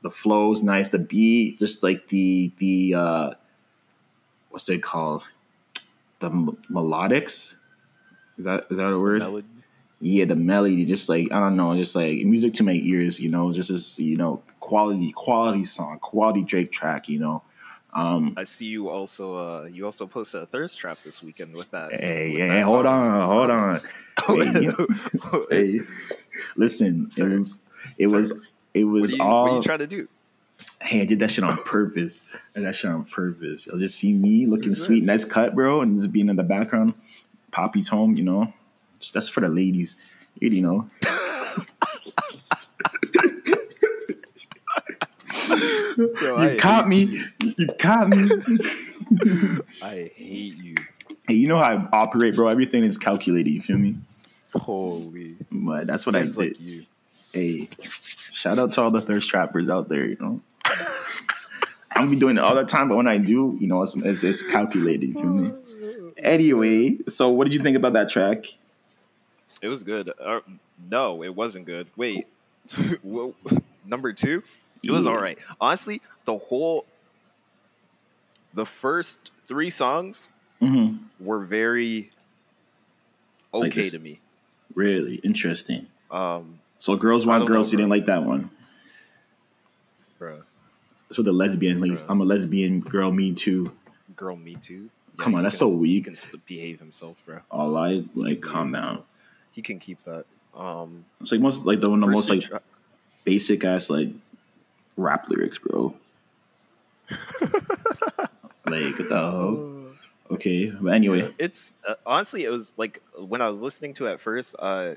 [0.03, 3.31] the flow's nice, the beat, just like the the uh,
[4.51, 5.27] what's it called,
[6.25, 7.57] the m- melodics.
[8.39, 9.21] Is that is that a word?
[9.21, 9.47] Melody.
[10.01, 13.31] yeah, the melody, just like I don't know, just like music to my ears, you
[13.31, 17.43] know, just as you know, quality, quality song, quality Drake track, you know.
[17.93, 19.37] Um, I see you also.
[19.37, 21.93] Uh, you also posted a thirst trap this weekend with that.
[21.93, 23.81] hey, with hey, that hold on, hold on.
[25.51, 25.81] Hey,
[26.57, 27.29] listen, Sir.
[27.29, 27.55] it was,
[27.99, 28.17] it Sir.
[28.17, 29.45] was, it was are you, all.
[29.45, 30.09] what you trying to do?
[30.85, 32.27] Hey, I did that shit on purpose.
[32.55, 33.67] I did that shit on purpose.
[33.67, 36.95] You'll just see me looking sweet, nice cut, bro, and just being in the background.
[37.51, 38.53] Poppy's home, you know.
[39.01, 39.97] Just, that's for the ladies,
[40.41, 40.87] you already know.
[45.97, 47.23] Bro, You caught me.
[47.41, 48.29] You caught me.
[49.83, 50.75] I hate you.
[51.29, 52.49] Hey, you know how I operate, bro.
[52.49, 53.51] Everything is calculated.
[53.51, 53.97] You feel me?
[54.55, 55.37] Holy.
[55.51, 56.37] But that's what I did.
[56.37, 56.85] like you.
[57.33, 57.69] Hey,
[58.33, 60.07] shout out to all the thirst trappers out there.
[60.07, 60.41] You know,
[61.95, 63.97] I don't be doing it all the time, but when I do, you know, it's
[63.97, 65.07] it's, it's calculated.
[65.11, 66.13] You feel me?
[66.17, 68.45] Anyway, so what did you think about that track?
[69.63, 70.11] It was good.
[70.21, 70.41] Uh,
[70.91, 71.89] no, it wasn't good.
[71.97, 72.27] Wait,
[73.87, 74.43] number two,
[74.83, 75.39] it was all right.
[75.61, 76.85] Honestly, the whole,
[78.53, 80.29] the first three songs
[80.61, 82.11] hmm were very
[83.53, 84.19] Like okay this- to me.
[84.75, 85.87] Really interesting.
[86.11, 87.69] Um, So girls want girls.
[87.69, 88.51] know, you didn't like that one.
[90.19, 90.43] bro,
[91.19, 91.81] What the lesbian.
[91.81, 92.07] Like, Bro.
[92.09, 93.11] I'm a lesbian girl.
[93.13, 93.73] Me too.
[94.17, 94.91] girl, me too.
[95.17, 96.05] Come on, that's can- so He weak.
[96.05, 97.41] can behave himself, bro.
[97.51, 98.83] All I like, calm down.
[98.83, 99.05] himself.
[99.53, 100.25] He can keep that.
[100.57, 102.61] Um, It's like most like the one of the most like tra-
[103.25, 104.09] basic ass like
[104.97, 105.95] rap lyrics, bro.
[108.67, 109.71] like the hell?
[110.31, 114.13] Okay, but anyway, it's uh, honestly it was like when i was listening to it
[114.13, 114.95] at first uh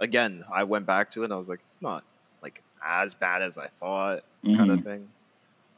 [0.00, 2.02] again i went back to it and i was like it's not
[2.42, 5.08] like as bad as i thought kind of thing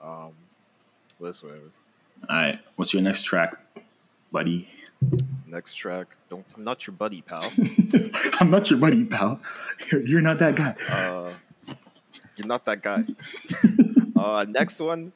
[0.01, 0.33] um
[1.19, 1.71] whatever
[2.29, 2.59] all right.
[2.77, 3.57] What's your next track,
[4.33, 4.69] buddy?
[5.47, 7.43] next track don't i'm not your buddy pal
[8.41, 9.41] I'm not your buddy, pal.
[9.91, 10.77] You're not that guy.
[10.89, 11.33] uh
[12.37, 13.05] you're not that guy
[14.17, 15.13] uh next one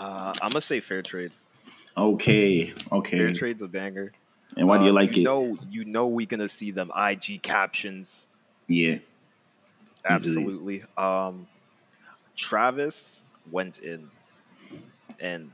[0.00, 1.30] uh i'm gonna say fair trade
[1.96, 3.18] Okay, okay.
[3.18, 4.12] fair trade's a banger
[4.56, 5.24] And why do you Uh, like you it?
[5.24, 8.26] know you know we're gonna see them ig captions
[8.66, 8.98] yeah,
[10.04, 10.82] Absolutely.
[10.96, 11.46] Um,
[12.42, 14.10] Travis went in,
[15.20, 15.52] and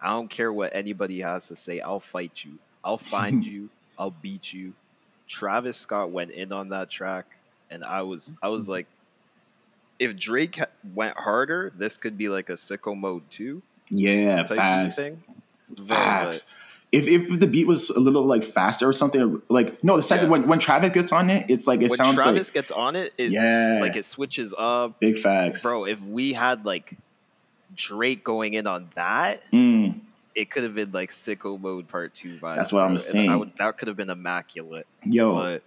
[0.00, 1.80] I don't care what anybody has to say.
[1.80, 2.58] I'll fight you.
[2.84, 3.70] I'll find you.
[3.98, 4.74] I'll beat you.
[5.26, 7.24] Travis Scott went in on that track,
[7.70, 8.86] and I was I was like,
[9.98, 10.60] if Drake
[10.94, 15.22] went harder, this could be like a sicko mode too yeah, fast, thing.
[15.68, 16.50] But- fast.
[16.96, 20.26] If if the beat was a little like faster or something, like no, the second
[20.26, 20.30] Yeah.
[20.32, 22.96] when when Travis gets on it, it's like it when sounds Travis like gets on
[22.96, 23.78] it, it's Yeah.
[23.80, 24.98] like it switches up.
[25.00, 26.94] big facts, Bro, if we had like
[27.74, 30.00] Drake going in on that, Mm,
[30.34, 32.54] it could have been like sicko mode part two vibes.
[32.54, 32.96] That's what I'm bro.
[32.98, 33.30] Saying.
[33.30, 34.86] I would, that could have been immaculate.
[35.04, 35.62] yo, But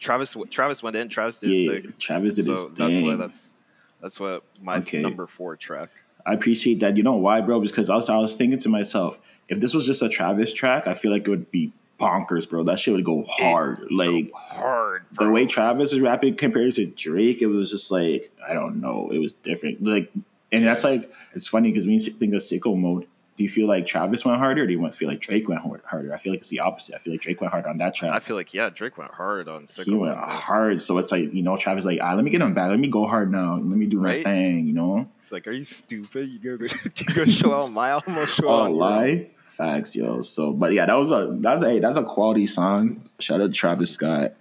[0.00, 1.08] Travis, Travis went in.
[1.08, 1.92] Travis did his thing.
[1.98, 2.74] Travis did his So thing.
[2.76, 3.54] that's why that's
[4.00, 5.00] that's what my Okay.
[5.02, 5.90] number four track.
[6.26, 6.96] I appreciate that.
[6.96, 7.60] You know why, bro?
[7.60, 10.86] Because I was, I was thinking to myself, if this was just a Travis track,
[10.86, 12.64] I feel like it would be bonkers, bro.
[12.64, 13.86] That shit would go hard.
[13.90, 15.04] Like Hard.
[15.12, 19.10] the way Travis is rapping compared to Drake, it was just like I don't know,
[19.12, 19.82] it was different.
[19.82, 20.10] Like,
[20.52, 23.06] and that's like it's funny because when you think of sicko mode,
[23.38, 25.48] do you feel like Travis went harder, or do you want to feel like Drake
[25.48, 26.12] went harder?
[26.12, 26.96] I feel like it's the opposite.
[26.96, 28.12] I feel like Drake went hard on that track.
[28.12, 30.26] I feel like yeah, Drake went hard on sicko he went bro.
[30.26, 32.68] hard, so it's like you know, Travis like, ah, let me get him back.
[32.68, 33.54] Let me go hard now.
[33.54, 34.66] Let me do my thing.
[34.66, 35.08] You know.
[35.18, 36.28] It's like, are you stupid?
[36.28, 39.30] You gonna, you gonna show out my or show Oh, out lie.
[39.46, 40.22] Facts, yo.
[40.22, 43.08] So, but yeah, that was a that's a hey, that's a quality song.
[43.20, 44.34] Shout out to Travis Scott.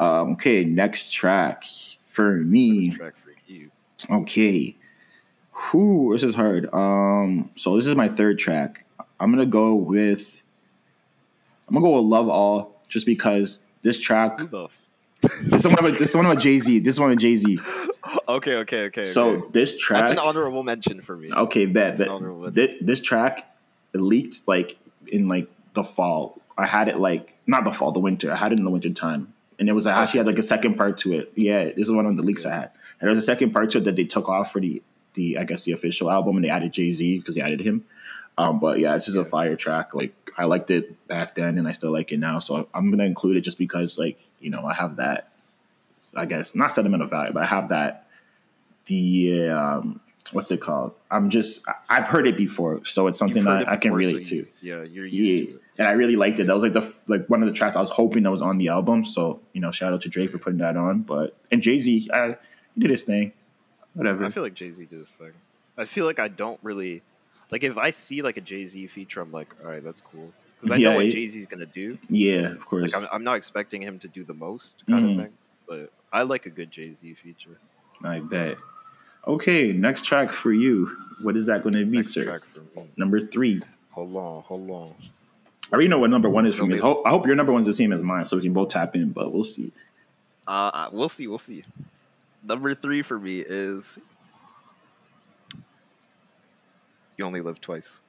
[0.00, 1.64] Um, okay, next track
[2.04, 2.88] for me.
[2.90, 3.70] This track for you.
[4.08, 4.76] Okay,
[5.58, 6.72] who this is hard.
[6.72, 8.86] Um, so this is my third track.
[9.20, 10.42] I'm gonna go with.
[11.66, 14.40] I'm gonna go with Love All, just because this track.
[14.40, 14.88] Who the f-
[15.42, 16.78] this is one with this one with Jay Z.
[16.80, 17.58] This one with Jay Z.
[18.28, 19.02] okay, okay, okay.
[19.02, 19.46] So okay.
[19.50, 21.32] this track, that's an honorable mention for me.
[21.32, 22.54] okay, bet bet.
[22.54, 23.52] This, this track
[23.94, 26.40] leaked like in like the fall.
[26.56, 28.32] I had it like not the fall, the winter.
[28.32, 30.42] I had it in the winter time, and it was I actually had like a
[30.44, 31.32] second part to it.
[31.34, 33.70] Yeah, this is one of the leaks I had, and there was a second part
[33.70, 34.82] to it that they took off for the
[35.18, 37.84] the I guess the official album, and they added Jay Z because they added him.
[38.38, 39.94] Um, but yeah, it's just a fire track.
[39.94, 42.38] Like I liked it back then, and I still like it now.
[42.38, 45.32] So I'm gonna include it just because, like, you know, I have that.
[46.16, 48.06] I guess not sentimental value, but I have that.
[48.86, 50.00] The um,
[50.32, 50.94] what's it called?
[51.10, 54.08] I'm just I've heard it before, so it's something that it I can before, so
[54.16, 54.66] relate you- to.
[54.66, 55.62] Yeah, you're used Yeah, to it.
[55.78, 56.46] and I really liked it.
[56.46, 58.56] That was like the like one of the tracks I was hoping that was on
[58.58, 59.04] the album.
[59.04, 61.00] So you know, shout out to Drake for putting that on.
[61.02, 63.32] But and Jay Z, he did his thing.
[63.98, 64.24] Whatever.
[64.24, 65.32] I feel like Jay Z did his thing.
[65.76, 67.02] I feel like I don't really
[67.50, 70.32] like if I see like a Jay Z feature, I'm like, all right, that's cool
[70.56, 71.98] because I Yeah, know what Jay Z's gonna do.
[72.08, 72.92] yeah, of course.
[72.92, 75.10] Like I'm, I'm not expecting him to do the most kind Mhm.
[75.18, 75.32] of thing,
[75.68, 77.58] but I like a good Jay Z feature.
[78.04, 78.56] I bet.
[79.26, 80.96] Okay, next track for you.
[81.22, 82.24] What is that going to be, Next sir?
[82.24, 82.88] track for me.
[82.96, 83.60] Number three.
[83.90, 84.94] Hold on, hold on.
[85.70, 86.76] I already know what number one is for me.
[86.78, 88.68] I hope, I hope your number one's the same as mine, so we can both
[88.70, 89.10] tap in.
[89.10, 89.72] But we'll see.
[90.46, 91.64] Uh, we'll see, we'll see.
[92.42, 93.98] Number three for me is
[97.16, 98.00] You Only Live Twice.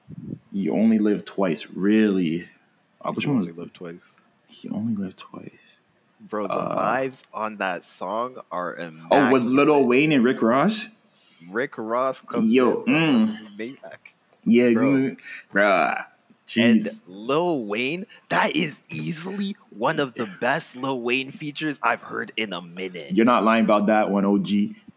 [0.52, 2.48] You only live twice, really?
[3.00, 3.58] Uh, which you one only was?
[3.58, 4.16] live twice,
[4.62, 5.50] You only live twice.
[6.20, 6.46] bro.
[6.46, 9.08] The Uh, vibes on that song are immaculate.
[9.10, 10.86] Oh, with Lil Wayne and Rick Ross.
[11.48, 13.36] Rick Ross comes Yo, in, mm.
[13.56, 14.12] Maybach.
[14.44, 14.96] Yeah, Bro.
[14.96, 15.16] you-
[15.52, 16.04] bruh.
[16.58, 17.04] And Jeez.
[17.06, 22.52] Lil Wayne, that is easily one of the best Lil Wayne features I've heard in
[22.52, 23.12] a minute.
[23.12, 24.48] You're not lying about that one, OG.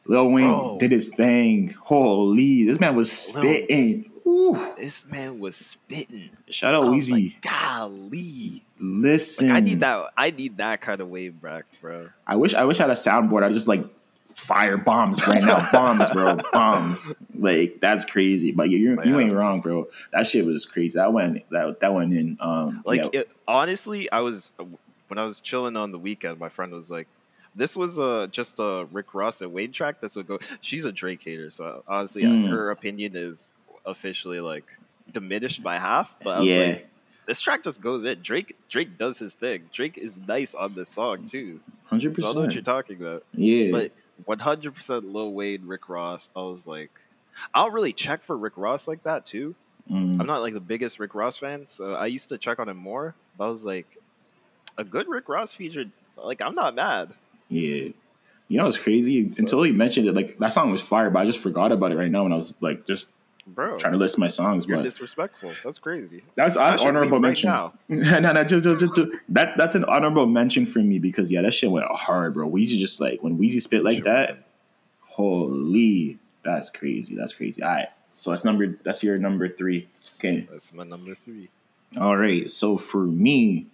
[0.06, 0.78] Lil Wayne Bro.
[0.80, 1.70] did his thing.
[1.82, 4.12] Holy, this man was spitting.
[4.26, 4.74] Ooh.
[4.78, 6.30] This man was spitting.
[6.50, 7.12] Shout out Weezy.
[7.12, 8.63] like, golly.
[8.80, 10.10] Listen, Like I need that.
[10.18, 12.10] I need that kind of wave back, bro.
[12.28, 13.44] I wish I wish I had a soundboard.
[13.44, 13.86] I just like
[14.36, 17.13] fire bombs right now, bombs, bro, bombs.
[17.38, 18.52] Like that's crazy.
[18.52, 19.88] But you you, ain't wrong, bro.
[20.12, 20.98] That shit was crazy.
[21.00, 22.38] That went that that went in.
[22.39, 23.22] Um, Like yeah.
[23.22, 24.52] it, honestly, I was
[25.08, 26.39] when I was chilling on the weekend.
[26.39, 27.08] My friend was like,
[27.56, 30.39] "This was uh, just a Rick Ross and Wade track." This would go.
[30.62, 32.50] She's a Drake hater, so honestly, Mm.
[32.50, 33.54] her opinion is
[33.86, 34.65] officially like
[35.12, 36.15] diminished by half.
[36.24, 36.58] But I was Yeah.
[36.67, 36.88] like,
[37.28, 38.22] this track just goes in.
[38.22, 39.69] Drake Drake does his thing.
[39.72, 41.60] Drake is nice on this song too.
[41.86, 42.26] hundred percent.
[42.26, 43.24] So I know what you're talking about.
[43.34, 43.91] Yeah, But
[44.26, 46.30] 100 percent Lil Wayne, Rick Ross.
[46.36, 46.91] I was like,
[47.54, 49.56] I don't really check for Rick Ross like that too.
[49.91, 50.19] Mm.
[50.19, 52.78] I'm not like the biggest Rick Ross fan, so I used to check on him
[52.78, 53.15] more.
[53.38, 53.97] But I was like,
[54.78, 55.86] a good Rick Ross feature.
[56.17, 57.13] Like I'm not mad.
[57.49, 57.89] yeah.
[58.49, 59.19] You know what's crazy?
[59.38, 61.97] Until he mentioned it, like that song was fire, but I just forgot about it
[61.97, 63.08] right now when I was like just
[63.45, 64.65] Bro, trying to list my songs.
[64.65, 65.51] you're But disrespectful.
[65.65, 66.23] That's crazy.
[66.36, 67.49] That's that's honorable leave right mention.
[67.49, 67.73] now.
[67.89, 71.41] no, no, just, just, just, just- that that's an honorable mention for me because yeah,
[71.41, 72.49] that shit went hard, bro.
[72.49, 74.06] Weezy just like when Weezy spit like Sure.
[74.06, 74.47] that,
[75.01, 77.15] holy, that's crazy.
[77.15, 77.62] That's crazy.
[77.62, 79.88] All right, so that's number that's your number three.
[80.19, 81.49] Okay, That's my number three.
[81.97, 82.49] all right.
[82.49, 83.67] So for me,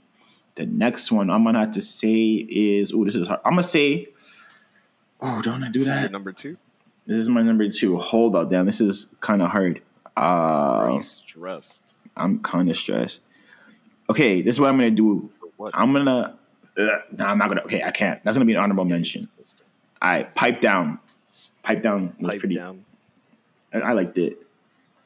[0.56, 3.40] the next one I'm gonna have to say is oh, this is hard.
[3.46, 4.10] I'm gonna say.
[5.22, 6.12] Oh, don't I do This is your that?
[6.14, 6.58] number two.
[7.10, 7.98] This is my number two.
[7.98, 8.68] Hold up, damn.
[8.68, 9.82] This is kind of hard.
[10.16, 11.96] Uh, stressed?
[12.16, 13.22] I'm kind of stressed.
[14.12, 15.32] Okay, this is what I'm gonna do.
[15.74, 16.38] I'm gonna.
[16.78, 17.62] Uh, no, I'm not gonna.
[17.62, 18.24] Okay, I can't.
[18.24, 19.24] That's gonna be an honorable mention.
[20.04, 21.00] All right, pipe down.
[21.64, 22.56] Pipe down was Pipe pretty.
[22.56, 22.86] down.
[23.74, 24.38] I, I liked it.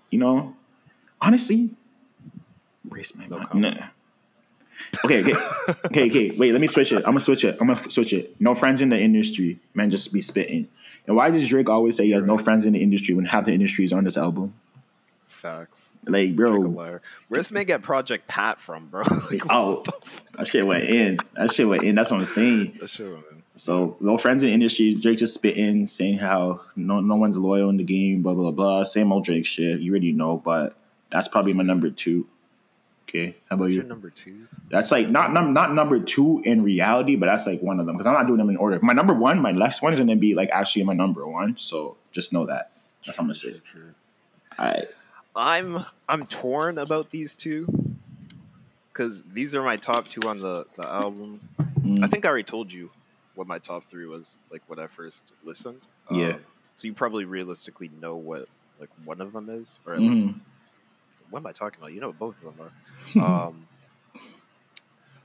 [0.10, 0.58] You know,
[1.22, 1.70] honestly,
[2.84, 3.90] brace my No mind.
[5.06, 5.34] Okay, okay,
[5.86, 6.32] okay, okay.
[6.32, 6.98] Wait, let me switch it.
[6.98, 7.58] I'm gonna switch it.
[7.60, 8.40] I'm gonna switch it.
[8.40, 9.92] No friends in the industry, man.
[9.92, 10.68] Just be spitting.
[11.08, 13.46] And why does Drake always say he has no friends in the industry when half
[13.46, 14.54] the industry is on this album?
[15.28, 15.98] Facts.
[16.06, 16.62] Like, bro.
[16.62, 19.04] Where's this man get Project Pat from, bro?
[19.32, 19.84] like, oh,
[20.38, 21.18] that shit went in.
[21.36, 21.96] That shit went in.
[21.96, 22.78] That's what I'm saying.
[22.80, 23.44] that shit, man.
[23.56, 24.96] So no friends in the industry.
[24.96, 28.84] Drake just spitting, saying how no no one's loyal in the game, blah blah blah.
[28.84, 29.80] Same old Drake shit.
[29.80, 30.76] You already know, but
[31.12, 32.26] that's probably my number two.
[33.08, 33.84] Okay, how about What's you?
[33.84, 34.48] number two?
[34.70, 37.96] That's like not num- not number two in reality, but that's like one of them
[37.96, 38.80] because I'm not doing them in order.
[38.82, 41.56] My number one, my last one is gonna be like actually my number one.
[41.58, 42.72] So just know that.
[43.06, 43.62] That's what I'm gonna say.
[44.58, 44.88] All right.
[45.36, 47.68] I'm I'm torn about these two
[48.92, 51.42] because these are my top two on the the album.
[51.82, 52.04] Mm.
[52.04, 52.92] I think I already told you
[53.36, 55.82] what my top three was like when I first listened.
[56.10, 56.38] Um, Yeah.
[56.76, 58.48] so you probably realistically know what
[58.80, 60.40] like one of them is, or at least Mhm.
[61.34, 61.92] What am I talking about?
[61.94, 62.70] You know what both of them
[63.18, 63.48] are.
[63.48, 63.68] um,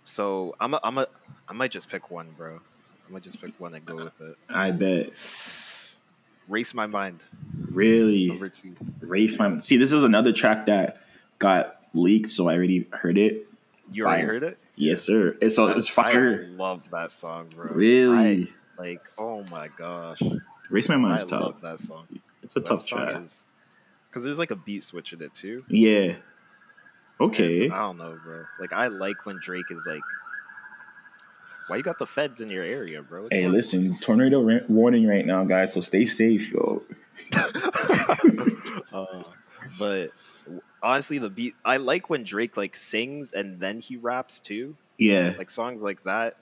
[0.02, 1.06] so I'm a, I'm a
[1.46, 2.61] I might just pick one, bro.
[3.09, 4.36] I might just pick one and go with it.
[4.48, 5.12] I bet.
[6.48, 7.24] Race my mind,
[7.70, 8.30] Really.
[9.00, 9.76] Race my see.
[9.76, 11.02] This is another track that
[11.38, 13.46] got leaked, so I already heard it.
[13.92, 14.32] You already Fire.
[14.32, 14.59] heard it?
[14.76, 15.36] Yes, sir.
[15.42, 16.46] It's so it's fire.
[16.46, 17.70] I love that song, bro.
[17.72, 18.16] Really?
[18.44, 18.48] I-
[18.82, 20.22] like, oh my gosh.
[20.70, 21.62] Race My I Mind's love tough.
[21.62, 22.06] that song.
[22.42, 23.16] It's a That tough track.
[23.18, 23.46] is
[24.18, 25.64] because there's like a beat switch in it too.
[25.68, 26.16] Yeah.
[27.20, 27.70] Okay.
[27.70, 28.44] I don't know, bro.
[28.58, 30.02] Like I like when Drake is like,
[31.68, 35.06] "Why you got the feds in your area, bro?" Hey, wrong?" listen, tornado ra- warning
[35.06, 35.72] right now, guys.
[35.72, 36.82] So stay safe, yo.
[38.90, 39.22] Uh,
[39.78, 40.12] but
[40.82, 44.76] honestly, the beat I like when Drake like sings and then he raps too.
[44.96, 45.34] Yeah.
[45.36, 46.36] Like songs like that.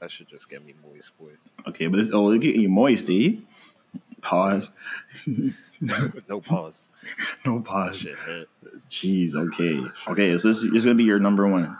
[0.00, 1.32] That should just get me moist, boy.
[1.68, 3.36] Okay, but it's, oh, look at you, moist, eh?
[4.22, 4.70] Pause.
[6.28, 6.90] no pause.
[7.44, 7.98] No pause.
[7.98, 8.16] Shit.
[8.90, 9.34] Jeez.
[9.36, 9.80] Okay.
[10.10, 10.36] Okay.
[10.38, 11.76] So this is, this is gonna be your number one.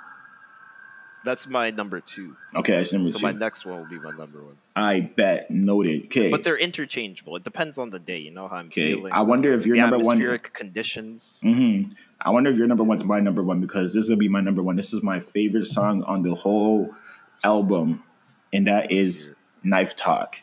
[1.24, 2.36] That's my number two.
[2.54, 3.24] Okay, that's number So two.
[3.24, 4.58] my next one will be my number one.
[4.76, 5.50] I bet.
[5.50, 6.04] Noted.
[6.04, 6.30] Okay.
[6.30, 7.34] But they're interchangeable.
[7.34, 8.18] It depends on the day.
[8.18, 8.92] You know how I'm Okay.
[8.92, 9.12] feeling.
[9.12, 10.16] I wonder if your the number one.
[10.18, 11.40] atmospheric conditions.
[11.42, 11.82] hmm
[12.20, 14.40] I wonder if your number one's my number one because this is gonna be my
[14.40, 14.76] number one.
[14.76, 16.94] This is my favorite song on the whole
[17.42, 18.04] album,
[18.52, 19.30] and that is.
[19.64, 20.42] Knife Talk.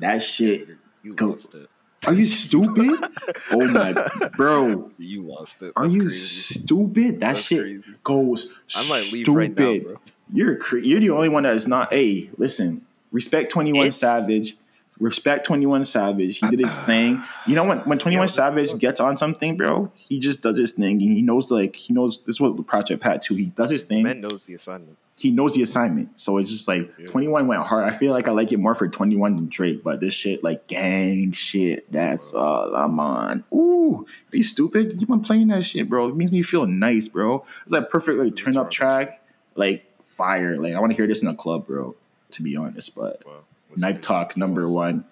[0.00, 0.68] That shit.
[1.02, 1.68] You Go- lost it.
[2.06, 2.98] Are you stupid?
[3.50, 3.94] oh my,
[4.36, 4.90] bro.
[4.98, 5.72] You lost it.
[5.74, 6.60] Are you crazy.
[6.60, 7.14] stupid?
[7.14, 7.92] That That's shit crazy.
[8.02, 9.32] goes I might leave stupid.
[9.38, 9.96] right now, bro.
[10.30, 11.92] You're cra- you're the only one that is not.
[11.92, 12.84] Hey, listen.
[13.10, 14.56] Respect Twenty One Savage.
[15.00, 16.38] Respect Twenty One Savage.
[16.38, 17.22] He did his thing.
[17.46, 18.78] You know when when Twenty One Yeah, Savage 100%.
[18.78, 21.02] gets on something, bro, he just does his thing.
[21.02, 23.34] And he knows like he knows this is what Project Pat too.
[23.34, 24.04] He does his thing.
[24.04, 24.96] Man knows the assignment.
[25.18, 26.18] He knows the assignment.
[26.20, 27.06] So it's just like Yeah.
[27.06, 27.84] Twenty One went hard.
[27.84, 30.44] I feel like I like it more for Twenty One than Drake, but this shit
[30.44, 31.90] like gang shit.
[31.92, 33.42] That's all I'm on.
[33.52, 34.96] Ooh, are you stupid?
[34.98, 36.08] Keep on playing that shit, bro.
[36.08, 37.44] It makes me feel nice, bro.
[37.64, 39.08] It's like perfect like turn up track,
[39.56, 40.56] like fire.
[40.56, 41.96] Like I want to hear this in a club, bro.
[42.32, 43.32] To be honest, but Wow.
[43.76, 45.04] Knife Talk number one.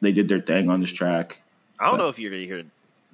[0.00, 1.40] They did their thing on this track.
[1.80, 2.64] I don't know if you're gonna hear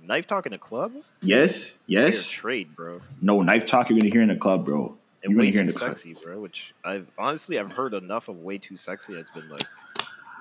[0.02, 0.92] Knife Talk in a club.
[1.20, 2.28] Yes, yes.
[2.28, 3.00] trade, bro.
[3.20, 3.88] No Knife Talk.
[3.90, 4.96] You're gonna hear in a club, bro.
[5.24, 5.90] And You're gonna way hear in the club.
[5.92, 6.40] sexy, bro.
[6.40, 9.14] Which I've honestly I've heard enough of way too sexy.
[9.14, 9.62] It's been like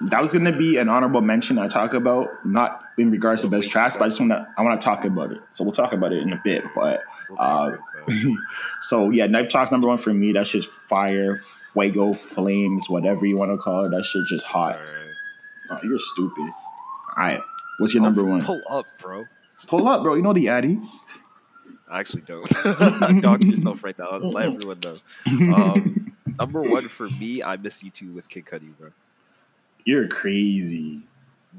[0.05, 3.69] That was gonna be an honorable mention I talk about, not in regards to best
[3.69, 5.39] tracks, but I just wanna I wanna talk about it.
[5.51, 6.63] So we'll talk about it in a bit.
[6.75, 7.01] But
[7.37, 7.71] Uh,
[8.81, 10.31] so yeah, Knife Talk's number one for me.
[10.33, 13.89] That shit's fire, fuego, flames, whatever you want to call it.
[13.89, 14.79] That shit just hot.
[15.69, 16.41] Oh, you're stupid.
[16.43, 16.53] All
[17.17, 17.41] right,
[17.79, 18.41] what's your number one?
[18.41, 19.25] Pull up, bro.
[19.67, 20.15] Pull up, bro.
[20.15, 20.79] You know the Addy.
[21.89, 22.49] I actually don't.
[23.21, 24.17] Dox yourself right now.
[24.17, 24.95] Let everyone know.
[25.53, 28.89] Um, number one for me, I miss you too with Kid Cudi, bro.
[29.86, 31.01] You're crazy.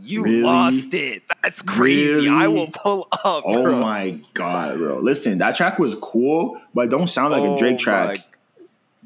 [0.05, 0.43] You Really?
[0.43, 1.23] lost it.
[1.43, 2.29] That's crazy.
[2.29, 3.79] I will pull up, Oh bro.
[3.81, 4.99] my god, bro.
[4.99, 8.19] Listen, that track was cool, but it don't sound like a Oh Drake track.
[8.19, 8.25] my-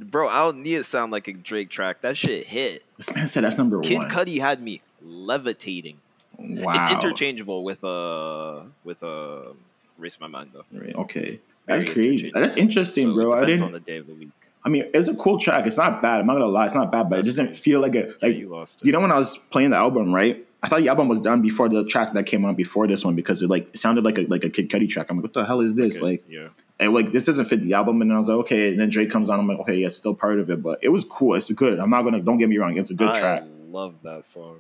[0.06, 2.02] Bro, I don't need it to sound like a Drake track.
[2.02, 2.84] That shit hit.
[2.98, 4.10] This man said that's number Kid one.
[4.10, 5.96] Kid Cudi had me levitating.
[6.38, 6.72] wow.
[6.76, 9.52] It's interchangeable with uh with uh
[9.98, 10.64] Race My Mind though.
[10.72, 11.40] Right, Okay.
[11.66, 12.30] That's crazy.
[12.32, 13.32] That's interesting, So bro.
[13.32, 13.62] I didn't.
[13.64, 14.30] on the day of the week.
[14.66, 15.64] I mean, it's a cool track.
[15.66, 16.20] It's not bad.
[16.20, 16.64] I'm not gonna lie.
[16.66, 18.36] It's not bad, but it doesn't feel like a like.
[18.36, 18.86] you lost it.
[18.86, 20.44] You know when I was playing the album, right?
[20.62, 23.14] I thought the album was done before the track that came out before this one
[23.14, 25.08] because it like sounded like a like a Kid Cudi track.
[25.08, 25.98] I'm like, what the hell is this?
[25.98, 26.48] Okay, Like, yeah.
[26.80, 28.02] and like this doesn't fit the album.
[28.02, 28.70] And I was like, okay.
[28.70, 29.38] And then Drake comes on.
[29.38, 31.34] I'm like, okay, yeah, it's still part of it, but it was cool.
[31.34, 31.78] It's good.
[31.78, 32.18] I'm not gonna.
[32.20, 32.76] Don't get me wrong.
[32.76, 33.22] It's a good track.
[33.22, 33.44] I track.
[33.70, 34.58] love that song.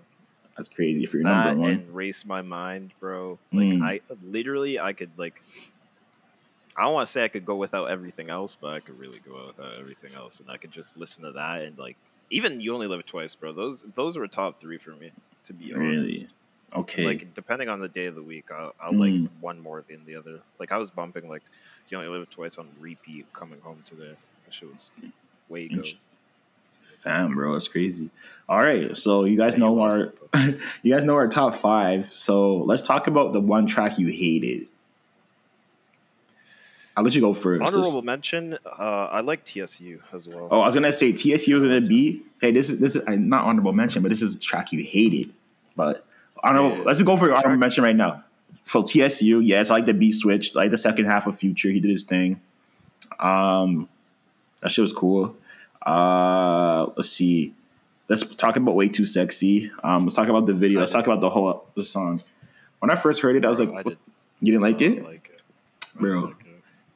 [0.56, 1.70] That's crazy for your That number one.
[1.72, 3.38] and Race My Mind, bro.
[3.52, 3.82] Like Mm.
[3.82, 5.42] I literally I could like
[6.76, 9.20] I don't want to say I could go without everything else, but I could really
[9.20, 11.98] go without everything else, and I could just listen to that and like
[12.30, 13.52] even you only live twice, bro.
[13.52, 15.12] Those those were top three for me,
[15.44, 16.08] to be Really?
[16.10, 16.34] honest.
[16.74, 17.04] Okay.
[17.04, 18.98] Like depending on the day of the week, I'll, I'll Mm.
[18.98, 20.40] like one more than the other.
[20.58, 21.44] Like I was bumping like
[21.88, 24.16] you only live twice on repeat coming home today.
[24.44, 24.90] That shit was
[25.48, 25.96] way go.
[27.02, 28.10] Fam, bro, it's crazy.
[28.48, 30.18] All right, so you guys Yeah, know lost our it,
[30.82, 32.06] you guys know our top five.
[32.06, 34.68] So let's talk about the one track you hated.
[36.96, 37.62] I'll let you go first.
[37.62, 38.56] Honorable mention.
[38.64, 40.48] Uh, I like TSU as well.
[40.50, 42.22] Oh, I was gonna say TSU was gonna be.
[42.40, 44.82] Hey, this is this is uh, not honorable mention, but this is a track you
[44.82, 45.32] hated.
[45.76, 46.06] But
[46.42, 46.78] honorable.
[46.78, 46.84] Yeah.
[46.84, 48.24] Let's go for your honorable Track- mention right now.
[48.64, 50.56] So TSU, yes, I like the beat switch.
[50.56, 51.68] I like the second half of Future.
[51.70, 52.40] He did his thing.
[53.20, 53.88] Um,
[54.62, 55.36] that shit was cool.
[55.84, 57.54] Uh, let's see.
[58.08, 59.70] Let's talk about way too sexy.
[59.84, 60.80] Um, let's talk about the video.
[60.80, 62.20] Let's talk about the whole the song.
[62.80, 63.98] When I first heard it, I was like, I did
[64.40, 65.40] "You didn't like it, like it.
[65.96, 66.45] I Bro, didn't like it.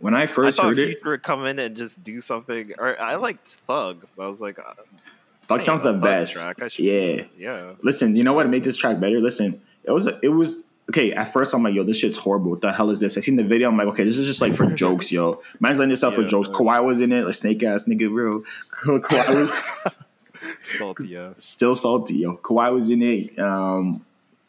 [0.00, 2.72] When I I first thought heard Future it, would come in and just do something.
[2.78, 4.74] Or I liked Thug, but I was like, uh,
[5.46, 6.34] Thug sounds the Thug best.
[6.34, 6.62] Track.
[6.62, 7.22] I should, Yeah.
[7.36, 7.72] yeah.
[7.82, 9.20] Listen, you know what made this track better?
[9.20, 11.12] Listen, it was it was okay.
[11.12, 12.50] At first, I'm like, yo, this shit's horrible.
[12.52, 13.16] What the hell is this?
[13.16, 13.68] I seen the video.
[13.68, 15.42] I'm like, okay, this is just like for jokes, yo.
[15.60, 16.28] Man's letting this out for Yeah.
[16.28, 16.48] jokes.
[16.48, 18.42] Kawhi was in it, like snake ass nigga, real.
[19.00, 19.94] Kawhi was
[20.62, 21.44] Salty ass.
[21.44, 22.36] still salty, yo.
[22.36, 23.38] Kawhi was in it.
[23.38, 24.04] Um,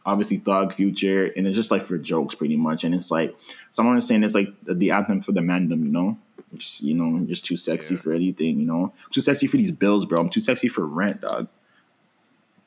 [0.06, 2.84] obviously Thug, Future, and it's just like for jokes, pretty much.
[2.84, 3.36] And it's like
[3.72, 6.18] someone is saying it's like the, the anthem for the mandem, you know.
[6.56, 8.02] Just, you know, I'm just too sexy Yeah.
[8.02, 8.60] for anything.
[8.60, 10.18] You know, too sexy for these bills, bro.
[10.20, 11.47] I'm too sexy for rent, dog.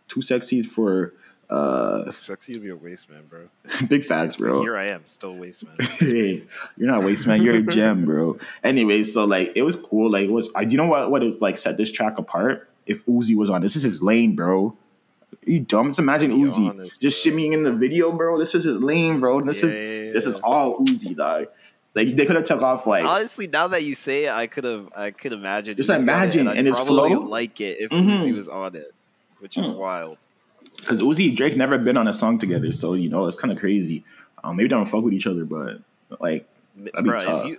[0.09, 1.12] Too sexy for
[1.51, 3.49] uh Sexy to be a waste man, bro.
[3.89, 4.62] big facts, bro.
[4.62, 5.76] Here I am, still waste man.
[5.99, 6.43] hey,
[6.78, 7.43] you're not waste man.
[7.43, 8.39] You're a gem, bro.
[8.62, 10.11] Anyway, so like it was cool.
[10.11, 10.49] Like it was.
[10.55, 11.11] I, you know what?
[11.11, 12.70] What it like set this track apart?
[12.87, 14.76] If Uzi was on, this is his lane, bro.
[15.47, 15.88] You dumb?
[15.88, 18.38] Just imagine Uzi honest, just shimmying in the video, bro.
[18.38, 19.40] This is his lane, bro.
[19.42, 21.47] This Yeah, is yeah, this is all Uzi, dog.
[21.95, 24.64] Like they could have took off like Honestly, now that you say it, I could
[24.64, 25.76] have, I could imagine.
[25.76, 27.07] Just Uzi imagine, I'd and his flow.
[27.09, 28.18] like it if Mhm.
[28.18, 28.90] Uzi was on it,
[29.38, 29.76] which is Mm.
[29.76, 30.18] wild.
[30.78, 33.53] because Uzi and Drake never been on a song together, so you know it's kind
[33.53, 34.05] of crazy.
[34.42, 35.80] Um, maybe they don't fuck with each other, but
[36.20, 37.45] like That'd be Bruh, tough.
[37.45, 37.59] if you,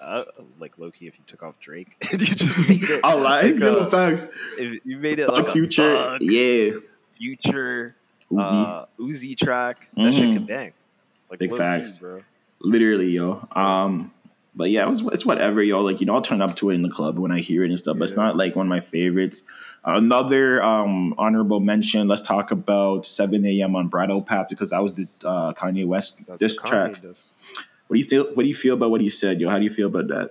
[0.00, 0.24] uh,
[0.58, 3.02] like Loki, if you took off Drake, you just made it.
[3.04, 3.12] Lie.
[3.42, 4.26] like, Yo, uh, facts.
[4.58, 6.72] if you made it like a future, Thug, yeah,
[7.18, 7.94] future,
[8.30, 9.88] Uzi, uh, Uzi track.
[9.96, 10.32] That shit Mhm.
[10.34, 10.72] can bang.
[11.30, 11.98] Like Big facts.
[11.98, 12.22] bro.
[12.60, 13.40] literally, yo.
[13.54, 14.12] Um,
[14.54, 15.82] but yeah, it was it's whatever, yo.
[15.82, 17.70] Like you know, I'll turn up to it in the club when I hear it
[17.70, 17.98] and stuff.
[17.98, 19.42] But it's not like one of my favorites.
[19.84, 22.08] Another um honorable mention.
[22.08, 23.76] Let's talk about 7 a.m.
[23.76, 27.02] on Bridle Path because that was the uh, Kanye West That's this Kanye track.
[27.02, 27.32] diss.
[27.86, 28.24] What do you feel?
[28.34, 29.48] What do you feel about what he said, yo?
[29.48, 30.30] How do you feel about that?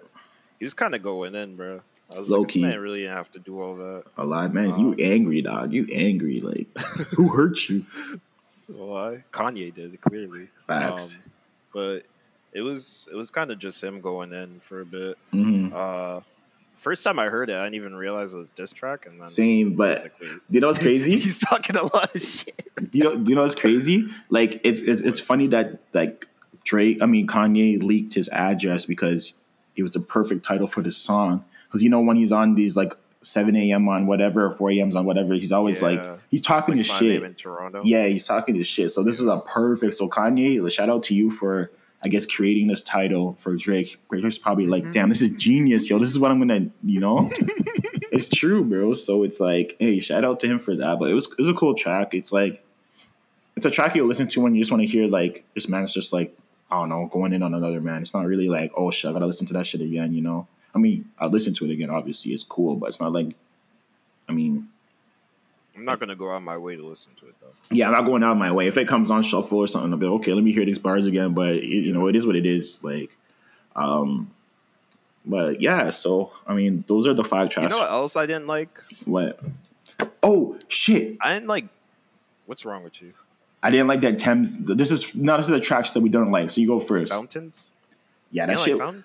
[0.59, 1.81] He was kind of going in, bro.
[2.13, 2.61] I was Low like, key.
[2.61, 4.03] man really didn't have to do all that.
[4.17, 4.77] A lot, man.
[4.79, 5.73] You angry, dog?
[5.73, 6.39] You angry?
[6.39, 6.67] Like
[7.15, 7.85] who hurt you?
[8.67, 9.23] Why?
[9.31, 10.47] Kanye did it clearly.
[10.65, 11.15] Facts.
[11.15, 11.31] Um,
[11.73, 12.03] but
[12.53, 15.17] it was it was kind of just him going in for a bit.
[15.33, 15.73] Mhm.
[15.73, 16.21] Uh,
[16.75, 19.29] first time I heard it, I didn't even realize it was diss track, and then
[19.29, 21.11] Same, but like, do you know what's crazy?
[21.19, 22.69] He's talking a lot of shit.
[22.91, 23.17] do you know?
[23.17, 24.07] Do you know what's crazy?
[24.29, 26.25] Like it's it's, it's funny that like
[26.63, 29.33] Drake, I mean Kanye leaked his address because
[29.75, 31.45] it was the perfect title for this song.
[31.67, 33.89] Because you know when he's on these like seven a.m.
[33.89, 35.87] on whatever or four a.m.s on whatever, he's always Yeah.
[35.89, 37.23] like he's talking Like his shit.
[37.23, 37.81] in Toronto.
[37.83, 38.91] Yeah, he's talking his shit.
[38.91, 39.95] So this is a perfect.
[39.95, 41.71] So Kanye, shout out to you for
[42.03, 43.99] I guess creating this title for Drake.
[44.11, 44.71] Drake's probably Mm-hmm.
[44.71, 45.97] like, damn, this is genius, yo.
[45.97, 47.29] This is what I'm gonna, you know.
[48.11, 48.93] it's true, bro.
[48.93, 50.99] So it's like, hey, shout out to him for that.
[50.99, 52.13] But it was it was a cool track.
[52.13, 52.63] It's like
[53.55, 55.91] it's a track you listen to when you just want to hear like this man's
[55.93, 56.37] just like
[56.69, 58.03] I don't know going in on another man.
[58.03, 60.13] It's not really like oh shit, I gotta listen to that shit again.
[60.13, 60.47] You know.
[60.75, 61.89] I mean, I listen to it again.
[61.89, 63.35] Obviously, it's cool, but it's not like.
[64.29, 64.67] I mean,
[65.77, 67.51] I'm not gonna go out my way to listen to it though.
[67.69, 68.67] yeah, I'm not going out of my way.
[68.67, 70.79] If it comes on shuffle or something, I'll be like, okay, let me hear these
[70.79, 71.33] bars again.
[71.33, 72.83] But it, you know, it is what it is.
[72.83, 73.15] Like,
[73.75, 74.31] um,
[75.25, 75.89] but yeah.
[75.89, 77.71] So I mean, those are the five tracks.
[77.71, 78.81] You know what else I didn't like?
[79.05, 79.39] what?
[80.23, 81.17] Oh shit!
[81.21, 81.65] I didn't like.
[82.47, 83.13] What's wrong with you?
[83.61, 84.57] I didn't like that Tems.
[84.57, 86.49] This is not this is the tracks that we don't like.
[86.49, 87.11] So you go first.
[87.11, 87.71] Fountains.
[88.31, 88.95] Yeah, that shit, like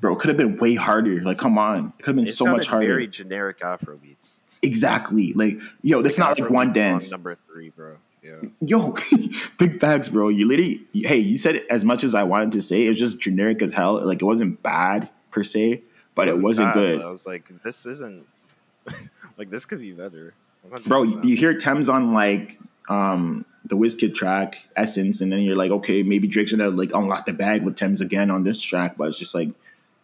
[0.00, 1.20] bro, could have been way harder.
[1.22, 2.86] Like, come on, it could have been It so much harder.
[2.86, 4.40] Very generic Afro beats.
[4.62, 5.32] exactly.
[5.32, 7.10] Like, yo, this is not like one dance.
[7.10, 7.96] Number three, bro.
[8.22, 8.36] Yeah.
[8.60, 8.96] Yo,
[9.58, 10.28] big facts, bro.
[10.28, 12.84] You literally, hey, you said as much as I wanted to say.
[12.84, 14.04] It was just generic as hell.
[14.04, 15.82] Like it wasn't bad per se,
[16.14, 18.26] but it wasn't bad, good, I was like, this isn't.
[19.38, 20.34] like this could be better.
[20.86, 21.02] bro.
[21.04, 22.58] You, you hear Tems on like
[22.88, 27.26] um the Wizkid track, Essence, and then you're like, okay, maybe Drake's gonna like unlock
[27.26, 29.50] the bag with Tems again on this track, but it's just like,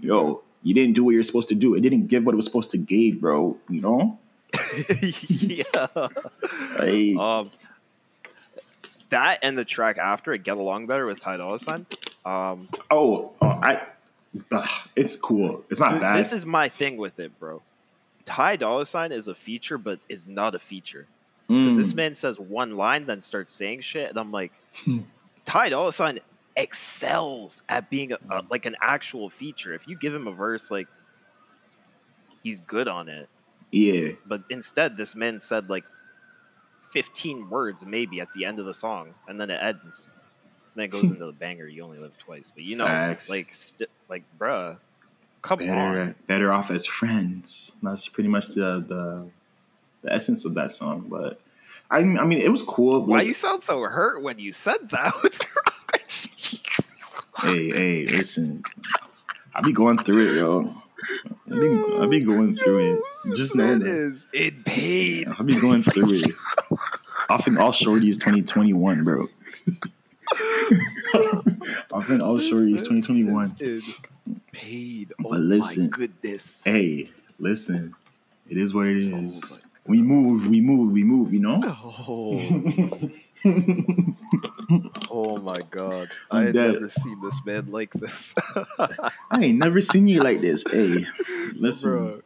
[0.00, 1.74] yo, you didn't do what you're supposed to do.
[1.74, 3.56] It didn't give what it was supposed to give, bro.
[3.68, 4.18] You know,
[5.30, 5.86] yeah.
[6.78, 7.50] like, Um,
[9.10, 11.86] that and the track after it, "Get Along Better" with Ty Dolla Sign.
[12.24, 13.82] Um, oh, oh, I,
[14.96, 15.64] it's cool.
[15.70, 16.16] It's not th- bad.
[16.18, 17.62] this is my thing with it, bro.
[18.24, 21.06] Ty Dolla Sign is a feature, but is not a feature.
[21.48, 21.76] Because Mm.
[21.76, 24.52] this man says one line, then starts saying shit, and I'm like,
[24.84, 25.00] Hmm.
[25.44, 26.18] Ty Dolla Sign
[26.56, 29.74] excels at being a, a, like an actual feature.
[29.74, 30.88] If you give him a verse, like
[32.42, 33.28] he's good on it.
[33.70, 34.12] yeah.
[34.26, 35.84] But instead, this man said like
[36.90, 40.10] 15 words maybe at the end of the song, and then it ends.
[40.74, 41.66] And then it goes into the banger.
[41.66, 43.28] You only live twice, but you know, Facts.
[43.28, 44.78] like, st- like, bruh,
[45.42, 45.72] come better
[46.02, 46.14] on.
[46.26, 47.76] better off as friends.
[47.82, 49.26] That's pretty much the the,
[50.04, 51.06] the essence of that song.
[51.08, 51.40] But
[51.90, 53.04] I mean, I mean, it was cool.
[53.04, 55.12] Why Like, you sound so hurt when you said that?
[55.22, 56.62] What's wrong with
[57.42, 57.50] you?
[57.50, 58.62] hey, hey, listen,
[59.54, 60.74] I be going through it, yo.
[61.52, 63.36] I be, I be going through it.
[63.36, 63.86] Just know that.
[63.86, 65.26] is in pain.
[65.38, 66.32] I be going through it.
[67.28, 69.26] I think all shorty is 2021, bro.
[71.14, 73.50] I think all shorty is 2021.
[74.52, 75.12] Paid.
[75.22, 75.88] Oh But listen.
[75.88, 76.62] goodness.
[76.64, 77.94] Hey, listen,
[78.48, 79.12] it is what it.
[79.12, 79.62] Oh is.
[79.86, 81.32] We move, we move, we move.
[81.32, 81.60] You know.
[81.62, 83.10] Oh.
[85.10, 86.08] oh my god.
[86.30, 88.34] I had never seen this man like this.
[89.30, 90.64] I ain't never seen you like this.
[90.70, 91.06] Hey,
[91.54, 92.22] listen, Bro.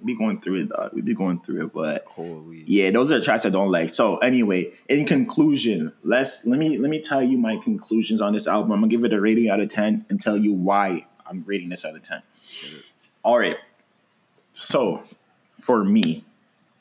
[0.00, 0.92] we be going through it, dog.
[0.92, 2.62] We be going through it, but Holy.
[2.66, 3.92] yeah, those are tracks I don't like.
[3.92, 8.46] So anyway, in conclusion, let's let me let me tell you my conclusions on this
[8.46, 8.70] album.
[8.70, 11.70] I'm gonna give it a rating out of ten and tell you why I'm rating
[11.70, 12.22] this out of ten.
[13.24, 13.56] All right.
[14.52, 15.02] So
[15.58, 16.24] for me,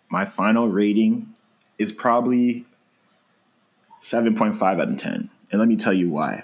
[0.09, 1.33] my final rating
[1.77, 2.65] is probably
[4.01, 5.29] 7.5 out of 10.
[5.51, 6.43] And let me tell you why.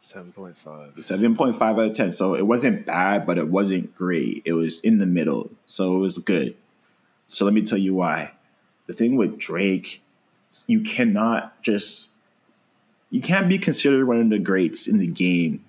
[0.00, 0.94] Seven point five.
[0.94, 2.12] 7.5 out of 10.
[2.12, 4.42] So it wasn't bad, but it wasn't great.
[4.44, 5.50] It was in the middle.
[5.66, 6.56] So it was good.
[7.26, 8.32] So let me tell you why.
[8.86, 10.02] The thing with Drake,
[10.66, 12.10] you cannot just,
[13.10, 15.64] you can't be considered one of the greats in the game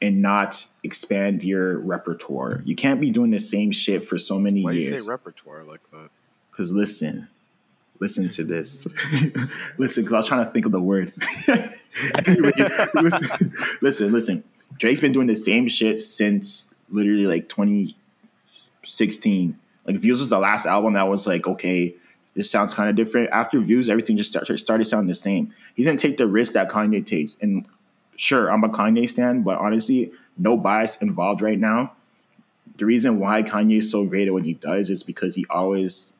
[0.00, 2.60] and not expand your repertoire.
[2.64, 5.04] You can't be doing the same shit for so many Why do you years.
[5.04, 6.10] say repertoire like that?
[6.52, 7.26] Because listen,
[7.98, 8.86] listen to this.
[9.78, 11.12] listen, because I was trying to think of the word.
[12.26, 12.52] Anyway,
[12.94, 14.42] listen, listen, listen.
[14.78, 19.58] Drake's been doing the same shit since literally like 2016.
[19.86, 21.94] Like Views was the last album that was like, okay,
[22.34, 23.28] this sounds kind of different.
[23.30, 25.52] After Views, everything just start, started sounding the same.
[25.74, 27.36] He didn't take the risk that Kanye takes.
[27.42, 27.66] And
[28.16, 31.92] sure, I'm a Kanye stan, but honestly, no bias involved right now.
[32.78, 36.14] The reason why Kanye is so great at what he does is because he always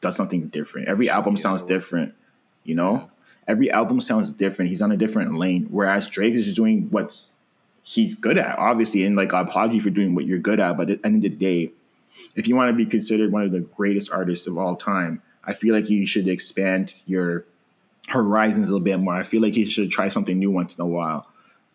[0.00, 0.88] does something different.
[0.88, 2.14] Every album sounds different,
[2.64, 3.10] you know?
[3.46, 4.70] Every album sounds different.
[4.70, 5.66] He's on a different lane.
[5.70, 7.20] Whereas Drake is just doing what
[7.84, 9.04] he's good at, obviously.
[9.04, 10.76] And like I applaud you for doing what you're good at.
[10.76, 11.72] But at the end of the day,
[12.36, 15.52] if you want to be considered one of the greatest artists of all time, I
[15.52, 17.44] feel like you should expand your
[18.08, 19.14] horizons a little bit more.
[19.14, 21.26] I feel like you should try something new once in a while.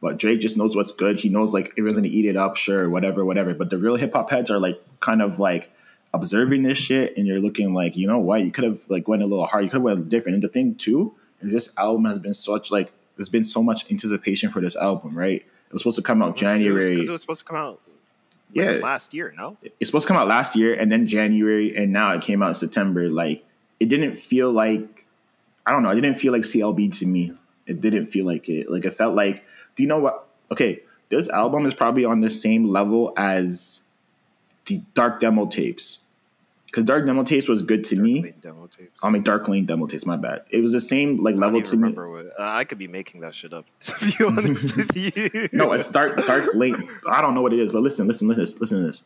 [0.01, 1.19] But Drake just knows what's good.
[1.19, 3.53] He knows like everyone's gonna eat it up, sure, whatever, whatever.
[3.53, 5.71] But the real hip hop heads are like kind of like
[6.15, 8.43] observing this shit, and you're looking like, you know what?
[8.43, 9.63] You could have like went a little hard.
[9.63, 10.35] You could have went different.
[10.35, 13.89] And the thing too is this album has been such like there's been so much
[13.91, 15.41] anticipation for this album, right?
[15.67, 16.89] It was supposed to come out January.
[16.91, 17.81] because it was supposed to come out.
[18.55, 18.71] like, Yeah.
[18.83, 19.33] last year.
[19.37, 22.41] No, it's supposed to come out last year and then January and now it came
[22.41, 23.09] out in September.
[23.09, 23.45] Like
[23.79, 25.05] it didn't feel like
[25.65, 27.33] I don't know, it didn't feel like CLB to me.
[27.67, 28.69] It didn't feel like it.
[28.71, 29.43] Like it felt like
[29.75, 33.81] do you know what okay, this album is probably on the same level as
[34.65, 35.99] the Dark Demo tapes.
[36.75, 38.21] Because Dark Demo tapes was good to me.
[38.21, 38.99] Wait, demo tapes.
[39.01, 40.43] I mean Dark Lane demo tapes, my bad.
[40.49, 41.93] It was the same like level to me.
[41.93, 43.65] what, uh, I could be making that shit up.
[43.79, 46.89] To be honest with you, No, it's dark, dark Lane.
[47.09, 49.05] I don't know what it is, but listen, listen, listen, listen to this.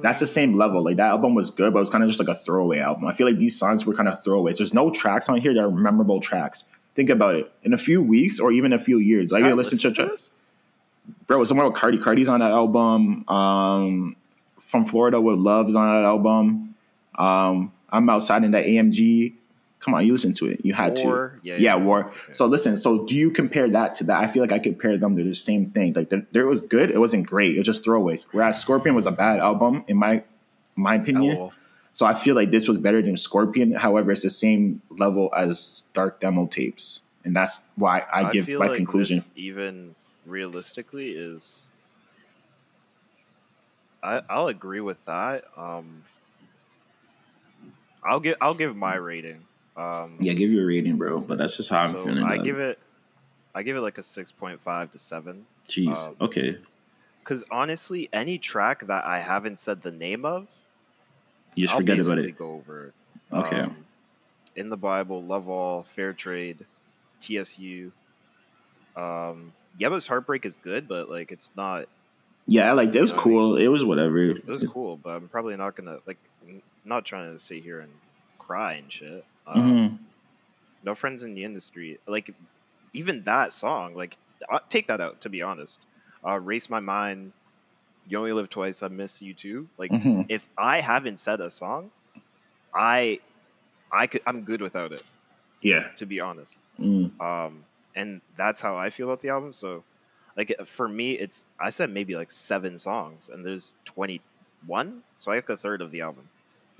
[0.00, 0.80] That's the same level.
[0.84, 3.06] Like that album was good, but it was kind of just like a throwaway album.
[3.06, 4.58] I feel like these songs were kind of throwaways.
[4.58, 6.66] There's no tracks on here that are memorable tracks.
[6.94, 7.50] Think about it.
[7.64, 10.44] In a few weeks or even a few years, I I gotta listen to, this?
[11.26, 11.38] bro.
[11.38, 11.98] Was someone with Cardi.
[11.98, 13.28] Cardi's on that album.
[13.28, 14.14] Um,
[14.60, 16.76] from Florida with Love's on that album.
[17.18, 19.34] Um, I'm outside in that AMG.
[19.80, 20.64] Come on, you listen to it.
[20.64, 21.28] You had War.
[21.28, 21.40] to.
[21.42, 21.76] Yeah, Yeah, yeah.
[21.76, 22.06] War.
[22.06, 22.32] Okay.
[22.32, 24.20] So listen, so do you compare that to that?
[24.20, 25.92] I feel like I compare them to the same thing.
[25.92, 27.54] Like there, there was good, it wasn't great.
[27.54, 28.26] It was just throwaways.
[28.32, 30.22] Whereas Scorpion was a bad album in my
[30.74, 31.50] my opinion.
[31.92, 33.72] So I feel like this was better than Scorpion.
[33.72, 38.60] However, it's the same level as Dark Demo tapes, and that's why I, give feel
[38.60, 39.20] my like conclusion.
[39.34, 41.70] even realistically is.
[44.00, 45.42] I I'll agree with that.
[45.56, 46.04] Um,
[48.08, 49.44] I'll give I'll give my rating.
[49.76, 51.20] Um, Yeah, give you a rating, bro.
[51.20, 52.24] But that's just how I'm so feeling.
[52.24, 52.78] I give it,
[53.54, 55.46] I give it like a six point five to seven.
[55.68, 55.94] Jeez.
[55.96, 56.58] um, okay.
[57.20, 60.46] Because honestly, any track that I haven't said the name of,
[61.54, 62.38] You just I'll forget about it.
[62.38, 62.94] Go over it.
[63.32, 63.60] Okay.
[63.60, 63.84] Um,
[64.56, 66.64] in the Bible, Love All, Fair Trade,
[67.20, 67.92] TSU.
[68.96, 71.86] Um, Yebba's Heartbreak is good, but like it's not.
[72.46, 73.56] yeah, I like it was what I cool.
[73.56, 74.18] It was whatever.
[74.30, 76.18] It was cool, but I'm probably not gonna like.
[76.84, 77.92] Not trying to sit here and
[78.38, 79.24] cry and shit.
[79.46, 79.98] Um, Mhm.
[80.84, 81.98] No friends in the industry.
[82.06, 82.34] Like
[82.92, 84.16] even that song, like
[84.68, 85.20] take that out.
[85.22, 85.80] To be honest,
[86.26, 87.32] uh, race my mind.
[88.06, 88.82] You only live twice.
[88.82, 89.68] I miss you too.
[89.76, 90.26] Like Mhm.
[90.28, 91.90] if I haven't said a song,
[92.72, 93.20] I,
[93.92, 94.22] I could.
[94.26, 95.02] I'm good without it.
[95.60, 95.88] Yeah.
[95.96, 97.20] To be honest, Mm.
[97.20, 97.64] um,
[97.94, 99.52] and that's how I feel about the album.
[99.52, 99.82] So,
[100.36, 105.36] like for me, it's I said maybe like seven songs, and there's 21, so I
[105.36, 106.28] like a third of the album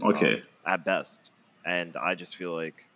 [0.02, 0.34] Okay.
[0.36, 1.30] um, at best.
[1.64, 2.86] And I just feel like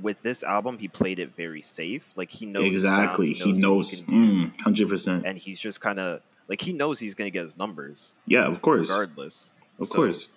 [0.00, 2.12] with this album, he played it very safe.
[2.16, 3.32] Like he knows the sound, exactly.
[3.34, 4.02] He knows.
[4.02, 5.24] Mm, Hundred percent.
[5.26, 8.62] and he's just kind of like he knows he's gonna get his numbers Yeah, of
[8.62, 8.88] course.
[8.90, 9.52] regardless.
[9.78, 10.28] Of So, course.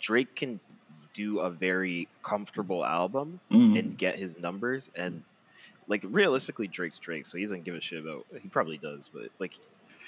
[0.00, 0.60] Drake can
[1.14, 3.78] do a very comfortable album Mm.
[3.78, 5.22] and get his numbers and
[5.86, 9.28] like realistically Drake's Drake, so he doesn't give a shit about he probably does, but
[9.38, 9.54] like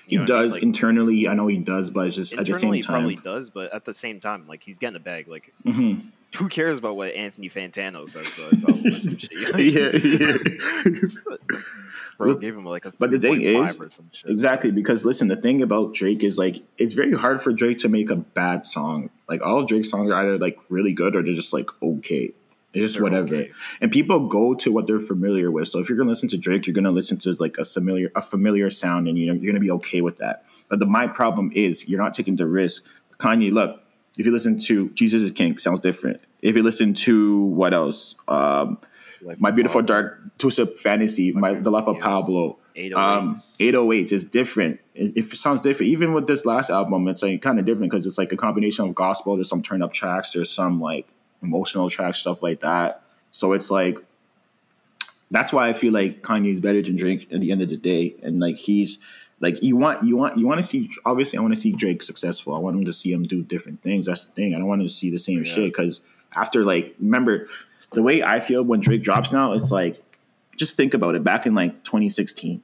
[0.09, 0.43] you know what I mean?
[0.45, 1.29] does Like, internally.
[1.29, 3.85] I know he does, but it's just at the same he probably does, but at
[3.85, 5.27] the same time, like he's getting a bag.
[5.29, 6.11] Like Mhm.
[6.37, 9.33] who cares about what Anthony Fantano says about his album or some shit?
[9.73, 10.37] yeah,
[11.53, 11.61] yeah.
[12.19, 14.31] Bro gave him like a But the thing is- or some shit.
[14.31, 17.89] Exactly, because listen, the thing about Drake is like it's very hard for Drake to
[17.89, 19.11] make a bad song.
[19.29, 22.33] Like all Drake songs are either like really good or they're just like okay.
[22.85, 23.35] It's just whatever.
[23.35, 23.51] okay.
[23.81, 25.69] And people go to what they're familiar with.
[25.69, 28.23] So if you're gonna listen to Drake, you're gonna listen to like a familiar a
[28.23, 30.45] familiar sound and you know you're gonna be okay with that.
[30.69, 32.85] But the my problem is you're not taking the risk
[33.19, 33.81] Kanye, look,
[34.19, 36.21] if you listen to Jesus is King, sounds different.
[36.43, 38.15] If you listen to what else?
[38.29, 38.79] Um,
[39.23, 39.95] Life My Beautiful Pablo.
[39.95, 42.03] Dark Twisted Fantasy, my The Life of Yeah.
[42.03, 42.59] Pablo.
[42.77, 42.95] 808s.
[42.95, 44.81] Um, 808s is different.
[44.95, 45.93] It, it sounds different.
[45.93, 48.87] Even with this last album, it's like kind of different because it's like a combination
[48.87, 49.35] of gospel.
[49.37, 50.33] There's some turn up tracks.
[50.33, 51.09] There's some like
[51.47, 53.03] emotional tracks, stuff like that.
[53.33, 53.99] So it's like
[55.31, 57.77] that's why I feel like Kanye is better than Drake at the end of the
[57.77, 58.15] day.
[58.23, 58.99] And like he's
[59.41, 62.03] like you want you want you want to see obviously I want to see Drake
[62.03, 62.55] successful.
[62.55, 64.07] I want him to see him do different things.
[64.07, 64.55] That's the thing.
[64.55, 65.53] I don't want him to see the same Yeah.
[65.53, 66.01] shit because
[66.35, 67.47] after like remember
[67.93, 70.03] the way I feel when Drake drops now, it's like
[70.57, 71.23] just think about it.
[71.25, 72.63] Back in like 2016,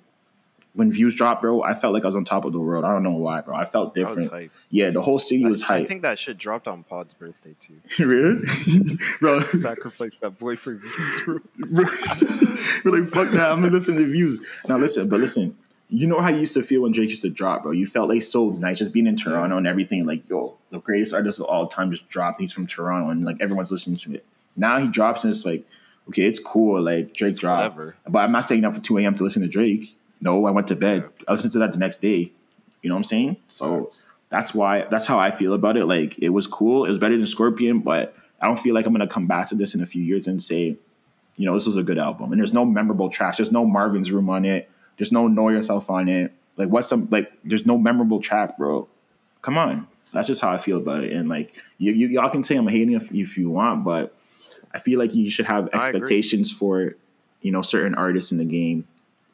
[0.74, 2.84] when views dropped, bro, I felt like I was on top of the world.
[2.84, 3.54] I don't know why, bro.
[3.54, 4.30] I felt different.
[4.30, 4.50] hype.
[4.70, 7.80] Yeah, the whole city was I, I think that shit dropped on Pod's birthday too.
[8.04, 8.46] really,
[9.20, 9.40] bro.
[9.40, 11.38] Sacrifice that boy for views, bro.
[12.84, 13.50] We're like, fuck that.
[13.50, 14.40] I'm gonna listen to views.
[14.68, 15.56] Now listen, but listen,
[15.88, 17.72] you know how you used to feel when Drake used to drop, bro.
[17.72, 20.06] You felt like so nice just being in Toronto and everything.
[20.06, 22.40] Like, yo, the greatest artist of all time just dropped.
[22.40, 24.24] He's from Toronto and like everyone's listening to it.
[24.56, 25.64] Now he drops and it's like,
[26.08, 26.80] okay, it's cool.
[26.80, 27.96] Like Drake It's dropped, whatever.
[28.08, 29.14] but I'm not staying up for 2 a.m.
[29.16, 29.94] to listen to Drake.
[30.22, 31.10] No, I went to bed.
[31.28, 32.32] I listened to that the next day.
[32.80, 33.36] You know what I'm saying?
[33.48, 34.06] So Facts.
[34.28, 35.84] that's why that's how I feel about it.
[35.84, 36.84] Like it was cool.
[36.84, 39.54] It was better than Scorpion, but I don't feel like I'm gonna come back to
[39.54, 40.76] this in a few years and say,
[41.36, 42.32] you know, this was a good album.
[42.32, 43.36] And there's no memorable tracks.
[43.36, 44.70] There's no Marvin's Room on it.
[44.96, 46.32] There's no Know Yourself on it.
[46.56, 47.32] Like what's some like?
[47.44, 48.88] There's no memorable track, bro.
[49.42, 49.88] Come on.
[50.12, 51.12] That's just how I feel about it.
[51.12, 54.14] And like you, you y'all can say I'm hating if, if you want, but
[54.72, 56.94] I feel like you should have expectations for
[57.40, 58.86] you know certain artists in the game,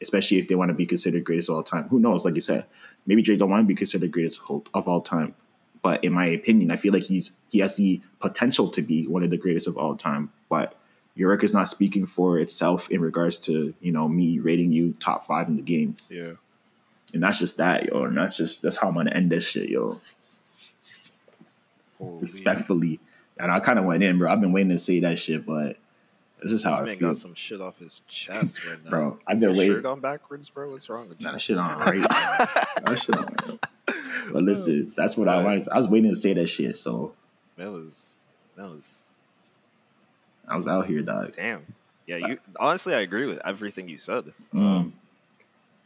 [0.02, 1.88] especially if they want to be considered greatest of all time.
[1.88, 2.24] Who knows?
[2.24, 2.66] Like you said,
[3.06, 5.34] maybe Drake don't want to be considered greatest of all- of all time.
[5.82, 9.22] But in my opinion, I feel like he's he has the potential to be one
[9.22, 10.30] of the greatest of all time.
[10.48, 10.74] But
[11.14, 15.24] your is not speaking for itself in regards to you know me rating you top
[15.24, 16.32] five in the game, Yeah.
[17.14, 18.04] and that's just that, yo.
[18.04, 20.00] And that's just that's how I'm gonna end this shit, yo.
[21.98, 22.18] Holy.
[22.20, 23.00] Respectfully,
[23.38, 24.30] and I kind of went in, bro.
[24.30, 25.76] I've been waiting to say that shit, but
[26.42, 27.08] this is how This I man feel.
[27.08, 28.90] got some shit off his chest right now.
[28.90, 30.70] Bro, I've been waiting- shirt on backwards, bro.
[30.70, 31.26] What's wrong with you?
[31.26, 31.96] Nah, that shit on right.
[32.08, 33.58] that shit on right.
[34.32, 35.68] But listen, that's what I wanted.
[35.68, 37.14] I was waiting to say that shit, so
[37.56, 38.16] That was
[38.56, 39.10] that was
[40.46, 41.32] I was out here, dog.
[41.32, 41.66] damn.
[42.06, 44.32] Yeah, you honestly, I agree with everything you said.
[44.54, 44.92] Mm.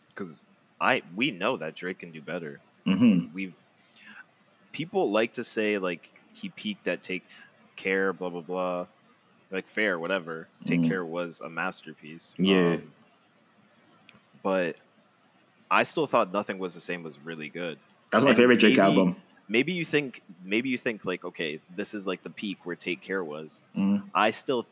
[0.08, 2.60] Because I we know that Drake can do better.
[2.84, 3.54] hmm We've
[4.72, 7.24] people like to say like he peaked at Take
[7.76, 8.86] Care, blah blah blah,
[9.52, 10.48] like fair, whatever.
[10.64, 10.88] Take Mhm.
[10.88, 12.34] Care was a masterpiece.
[12.38, 12.74] Yeah.
[12.74, 12.92] Um,
[14.42, 14.76] but
[15.70, 17.78] I still thought Nothing Was the Same was really good.
[18.10, 19.16] That's my favorite Drake maybe- album.
[19.48, 23.00] Maybe you think maybe you think like okay, this is like the peak where Take
[23.02, 23.62] Care was.
[23.76, 24.04] Mm.
[24.14, 24.66] I still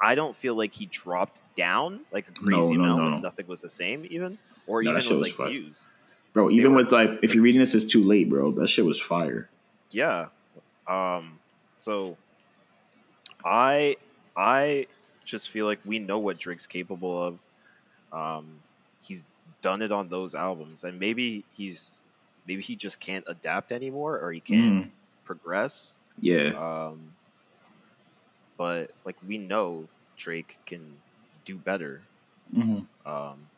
[0.00, 3.10] I don't feel like he dropped down like a crazy No, no, amount.
[3.12, 3.18] no.
[3.20, 5.48] Nothing was the same, even or even with like fire.
[5.50, 5.90] views.
[6.32, 8.50] Bro, even were- with like, if you're reading this, it's too late, bro.
[8.52, 9.48] That shit was fire.
[9.90, 10.26] Yeah.
[10.88, 11.38] Um.
[11.78, 12.16] So
[13.44, 13.96] I
[14.36, 14.88] I
[15.24, 17.40] just feel like we know what Drake's capable of.
[18.12, 18.64] Um,
[19.00, 19.26] he's
[19.62, 22.02] done it on those albums, and maybe he's
[22.46, 24.90] maybe he just can't adapt anymore, or he can't Mm.
[25.24, 25.98] progress.
[26.20, 26.54] Yeah.
[26.54, 27.16] Um,
[28.56, 31.02] but like we know Drake can
[31.44, 32.08] do better.
[32.54, 33.50] hmm Um,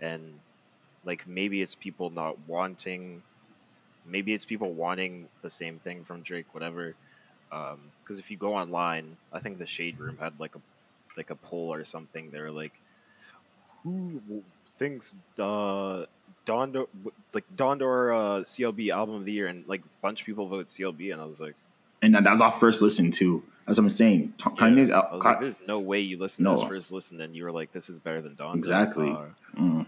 [0.00, 0.42] and
[1.04, 3.24] like maybe it's people not wanting,
[4.04, 6.96] maybe it's people wanting the same thing from Drake, whatever.
[8.02, 10.60] Because if you go online, I think the Shade Room had like a
[11.16, 12.30] like a poll or something.
[12.30, 12.72] They're like,
[13.82, 14.20] who
[14.78, 16.06] thinks uh,
[16.46, 16.86] Donda
[17.32, 17.82] like Donda
[18.14, 21.20] uh, CLB album of the year, and like a bunch of people vote CLB, and
[21.20, 21.54] I was like.
[22.02, 23.42] And that, was our first listen too.
[23.66, 24.34] That's what I'm saying.
[24.36, 24.56] T- Yeah.
[24.56, 26.58] Kanye's I was like, there's no way you listened to No.
[26.58, 28.58] this first listen and you were like, this is better than Don.
[28.58, 29.10] Exactly.
[29.10, 29.26] Uh,
[29.58, 29.86] Mm.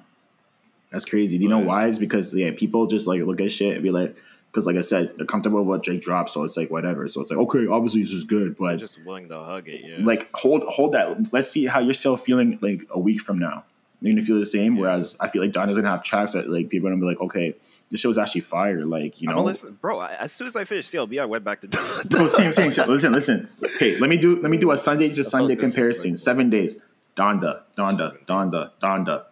[0.91, 1.37] That's crazy.
[1.37, 1.89] Do you know why?
[1.89, 4.17] It's because yeah, people just like look at shit and be like,
[4.57, 7.07] because like I said, they're comfortable with what Drake dropped, so it's like whatever.
[7.09, 9.83] So it's like okay, obviously this is good, but just willing to hug it.
[9.85, 9.99] Yeah.
[10.01, 11.31] like hold hold that.
[11.31, 13.65] Let's see how you're still feeling like a week from now.
[14.01, 14.77] You're gonna feel the same.
[14.77, 14.81] Yeah.
[14.81, 17.07] Whereas I feel like Don is gonna have tracks that like people are gonna be
[17.07, 17.55] like, okay,
[17.91, 18.87] this show was actually fire.
[18.87, 19.99] Like you know, listen, bro.
[19.99, 22.09] I, as soon as I finished CLB, I went back to Don.
[22.09, 22.89] Bro, same, same, same.
[22.89, 23.51] Listen, listen.
[23.63, 26.17] Okay, let me do let me do a Sunday to Sunday comparison.
[26.17, 26.81] Seven days.
[27.15, 29.25] Donda, Donda, Donda, Donda.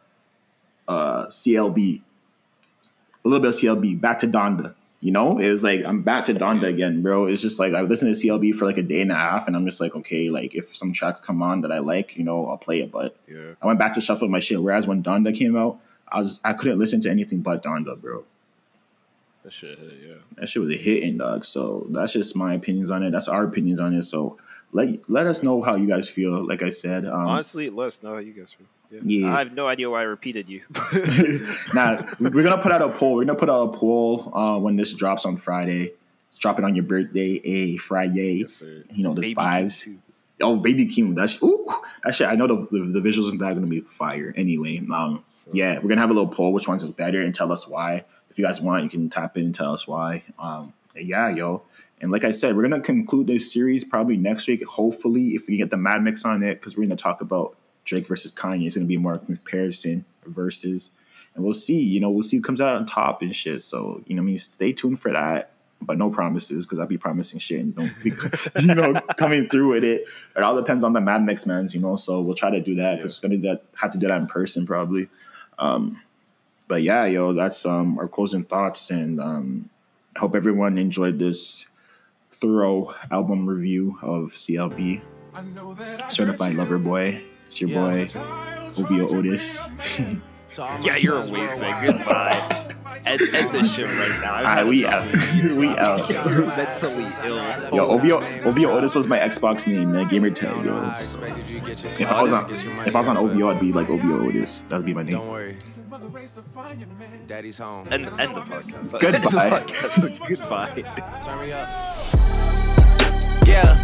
[0.87, 2.03] Uh, CLB.
[3.25, 3.99] A little bit of CLB.
[3.99, 4.75] Back to Donda.
[5.05, 7.27] You know, it was like I'm back to Donda again, bro.
[7.27, 9.55] It's just like I listened to CLB for like a day and a half, and
[9.55, 12.49] I'm just like, okay, like if some tracks come on that I like, you know,
[12.49, 12.91] I'll play it.
[12.91, 13.53] But yeah.
[13.61, 14.63] I went back to shuffle my shit.
[14.63, 15.79] Whereas when Donda came out,
[16.11, 18.25] I was I couldn't listen to anything but Donda, bro.
[19.43, 20.15] That shit hit, yeah.
[20.37, 21.45] That shit was a hit, hitting, dog.
[21.45, 23.11] So that's just my opinions on it.
[23.11, 24.05] That's our opinions on it.
[24.05, 24.39] So
[24.75, 26.47] let let us know how you guys feel.
[26.47, 28.67] Like I said, um, Honestly, let us know how you guys feel.
[28.91, 29.01] Yeah.
[29.05, 29.35] Yeah.
[29.35, 30.63] I have no idea why I repeated you.
[31.75, 33.15] now we're gonna put out a poll.
[33.15, 35.93] We're gonna put out a poll uh, when this drops on Friday.
[36.29, 38.41] Let's drop it on your birthday, a Friday.
[38.41, 38.85] Yes, sir.
[38.91, 39.99] You know the Baby vibes.
[40.43, 41.65] Oh, baby Kim, that's ooh,
[42.03, 42.27] that shit.
[42.27, 44.35] I know the, the, the visuals of that gonna be fire.
[44.37, 46.53] Anyway, um, So- yeah, we're gonna have a little poll.
[46.53, 48.05] Which ones is better, and tell us why.
[48.29, 50.25] If you guys want, you can tap in and tell us why.
[50.37, 51.63] Um, yeah, yo.
[52.01, 54.65] And like I said, we're gonna conclude this series probably next week.
[54.67, 58.07] Hopefully, if we get the Mad Mix on it, because we're gonna talk about Drake
[58.07, 58.67] versus Kanye.
[58.67, 60.91] It's gonna be more comparison versus,
[61.35, 61.83] and we'll see.
[61.83, 63.63] You know, we'll see who comes out on top and shit.
[63.63, 65.51] So you know, what I mean, stay tuned for that.
[65.81, 68.11] But no promises, because I'll be promising shit and don't be,
[68.61, 70.07] you know, coming through with it.
[70.35, 71.95] It all depends on the Mad Mix mans, you know.
[71.97, 74.21] So we'll try to do that because it's gonna do that, have to do that
[74.21, 75.09] in person probably.
[75.59, 76.01] Um,
[76.69, 79.71] but yeah, yo, that's um our closing thoughts, and um,
[80.17, 81.67] I hope everyone enjoyed this
[82.35, 85.03] thorough album review of CLB
[86.11, 87.23] Certified Lover Boy.
[87.47, 88.07] It's your boy
[88.77, 89.69] Ovio Otis.
[90.83, 91.85] Yeah, you're a waste man.
[91.85, 92.75] Goodbye.
[93.05, 94.35] End, end this shit right now.
[94.35, 95.57] I've Alright, had we enough out.
[95.57, 96.09] We out.
[96.31, 97.75] You're mentally ill.
[97.75, 100.09] Yo, Ovio Ovio Otis was my Xbox name, man.
[100.09, 100.81] Gamer tag, yo.
[101.01, 102.51] So, if I was on
[102.87, 104.65] if I was on OVO, I'd be like Ovio Otis.
[104.69, 105.15] That would be my name.
[105.19, 105.57] Don't worry.
[107.27, 107.89] Daddy's home.
[107.91, 109.01] End, end the podcast.
[109.01, 109.51] Goodbye.
[109.51, 110.29] The podcast.
[110.29, 111.21] Goodbye.
[111.21, 112.24] Turn me up.
[113.47, 113.83] Yeah.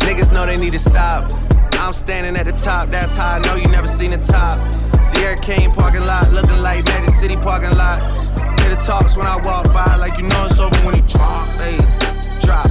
[0.00, 1.32] Niggas know they need to stop.
[1.74, 4.56] I'm standing at the top, that's how I know you never seen the top.
[5.02, 8.00] Sierra King parking lot, looking like Magic City parking lot.
[8.60, 11.46] Hear the talks when I walk by, like you know it's over when he drop.
[11.60, 11.76] Hey,
[12.40, 12.68] drop.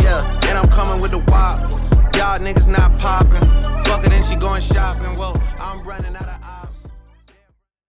[0.00, 1.72] Yeah, and I'm coming with the wop.
[2.14, 3.42] Y'all niggas not popping.
[3.84, 5.18] Fuck it, and she going shopping.
[5.18, 6.43] Whoa, I'm running out of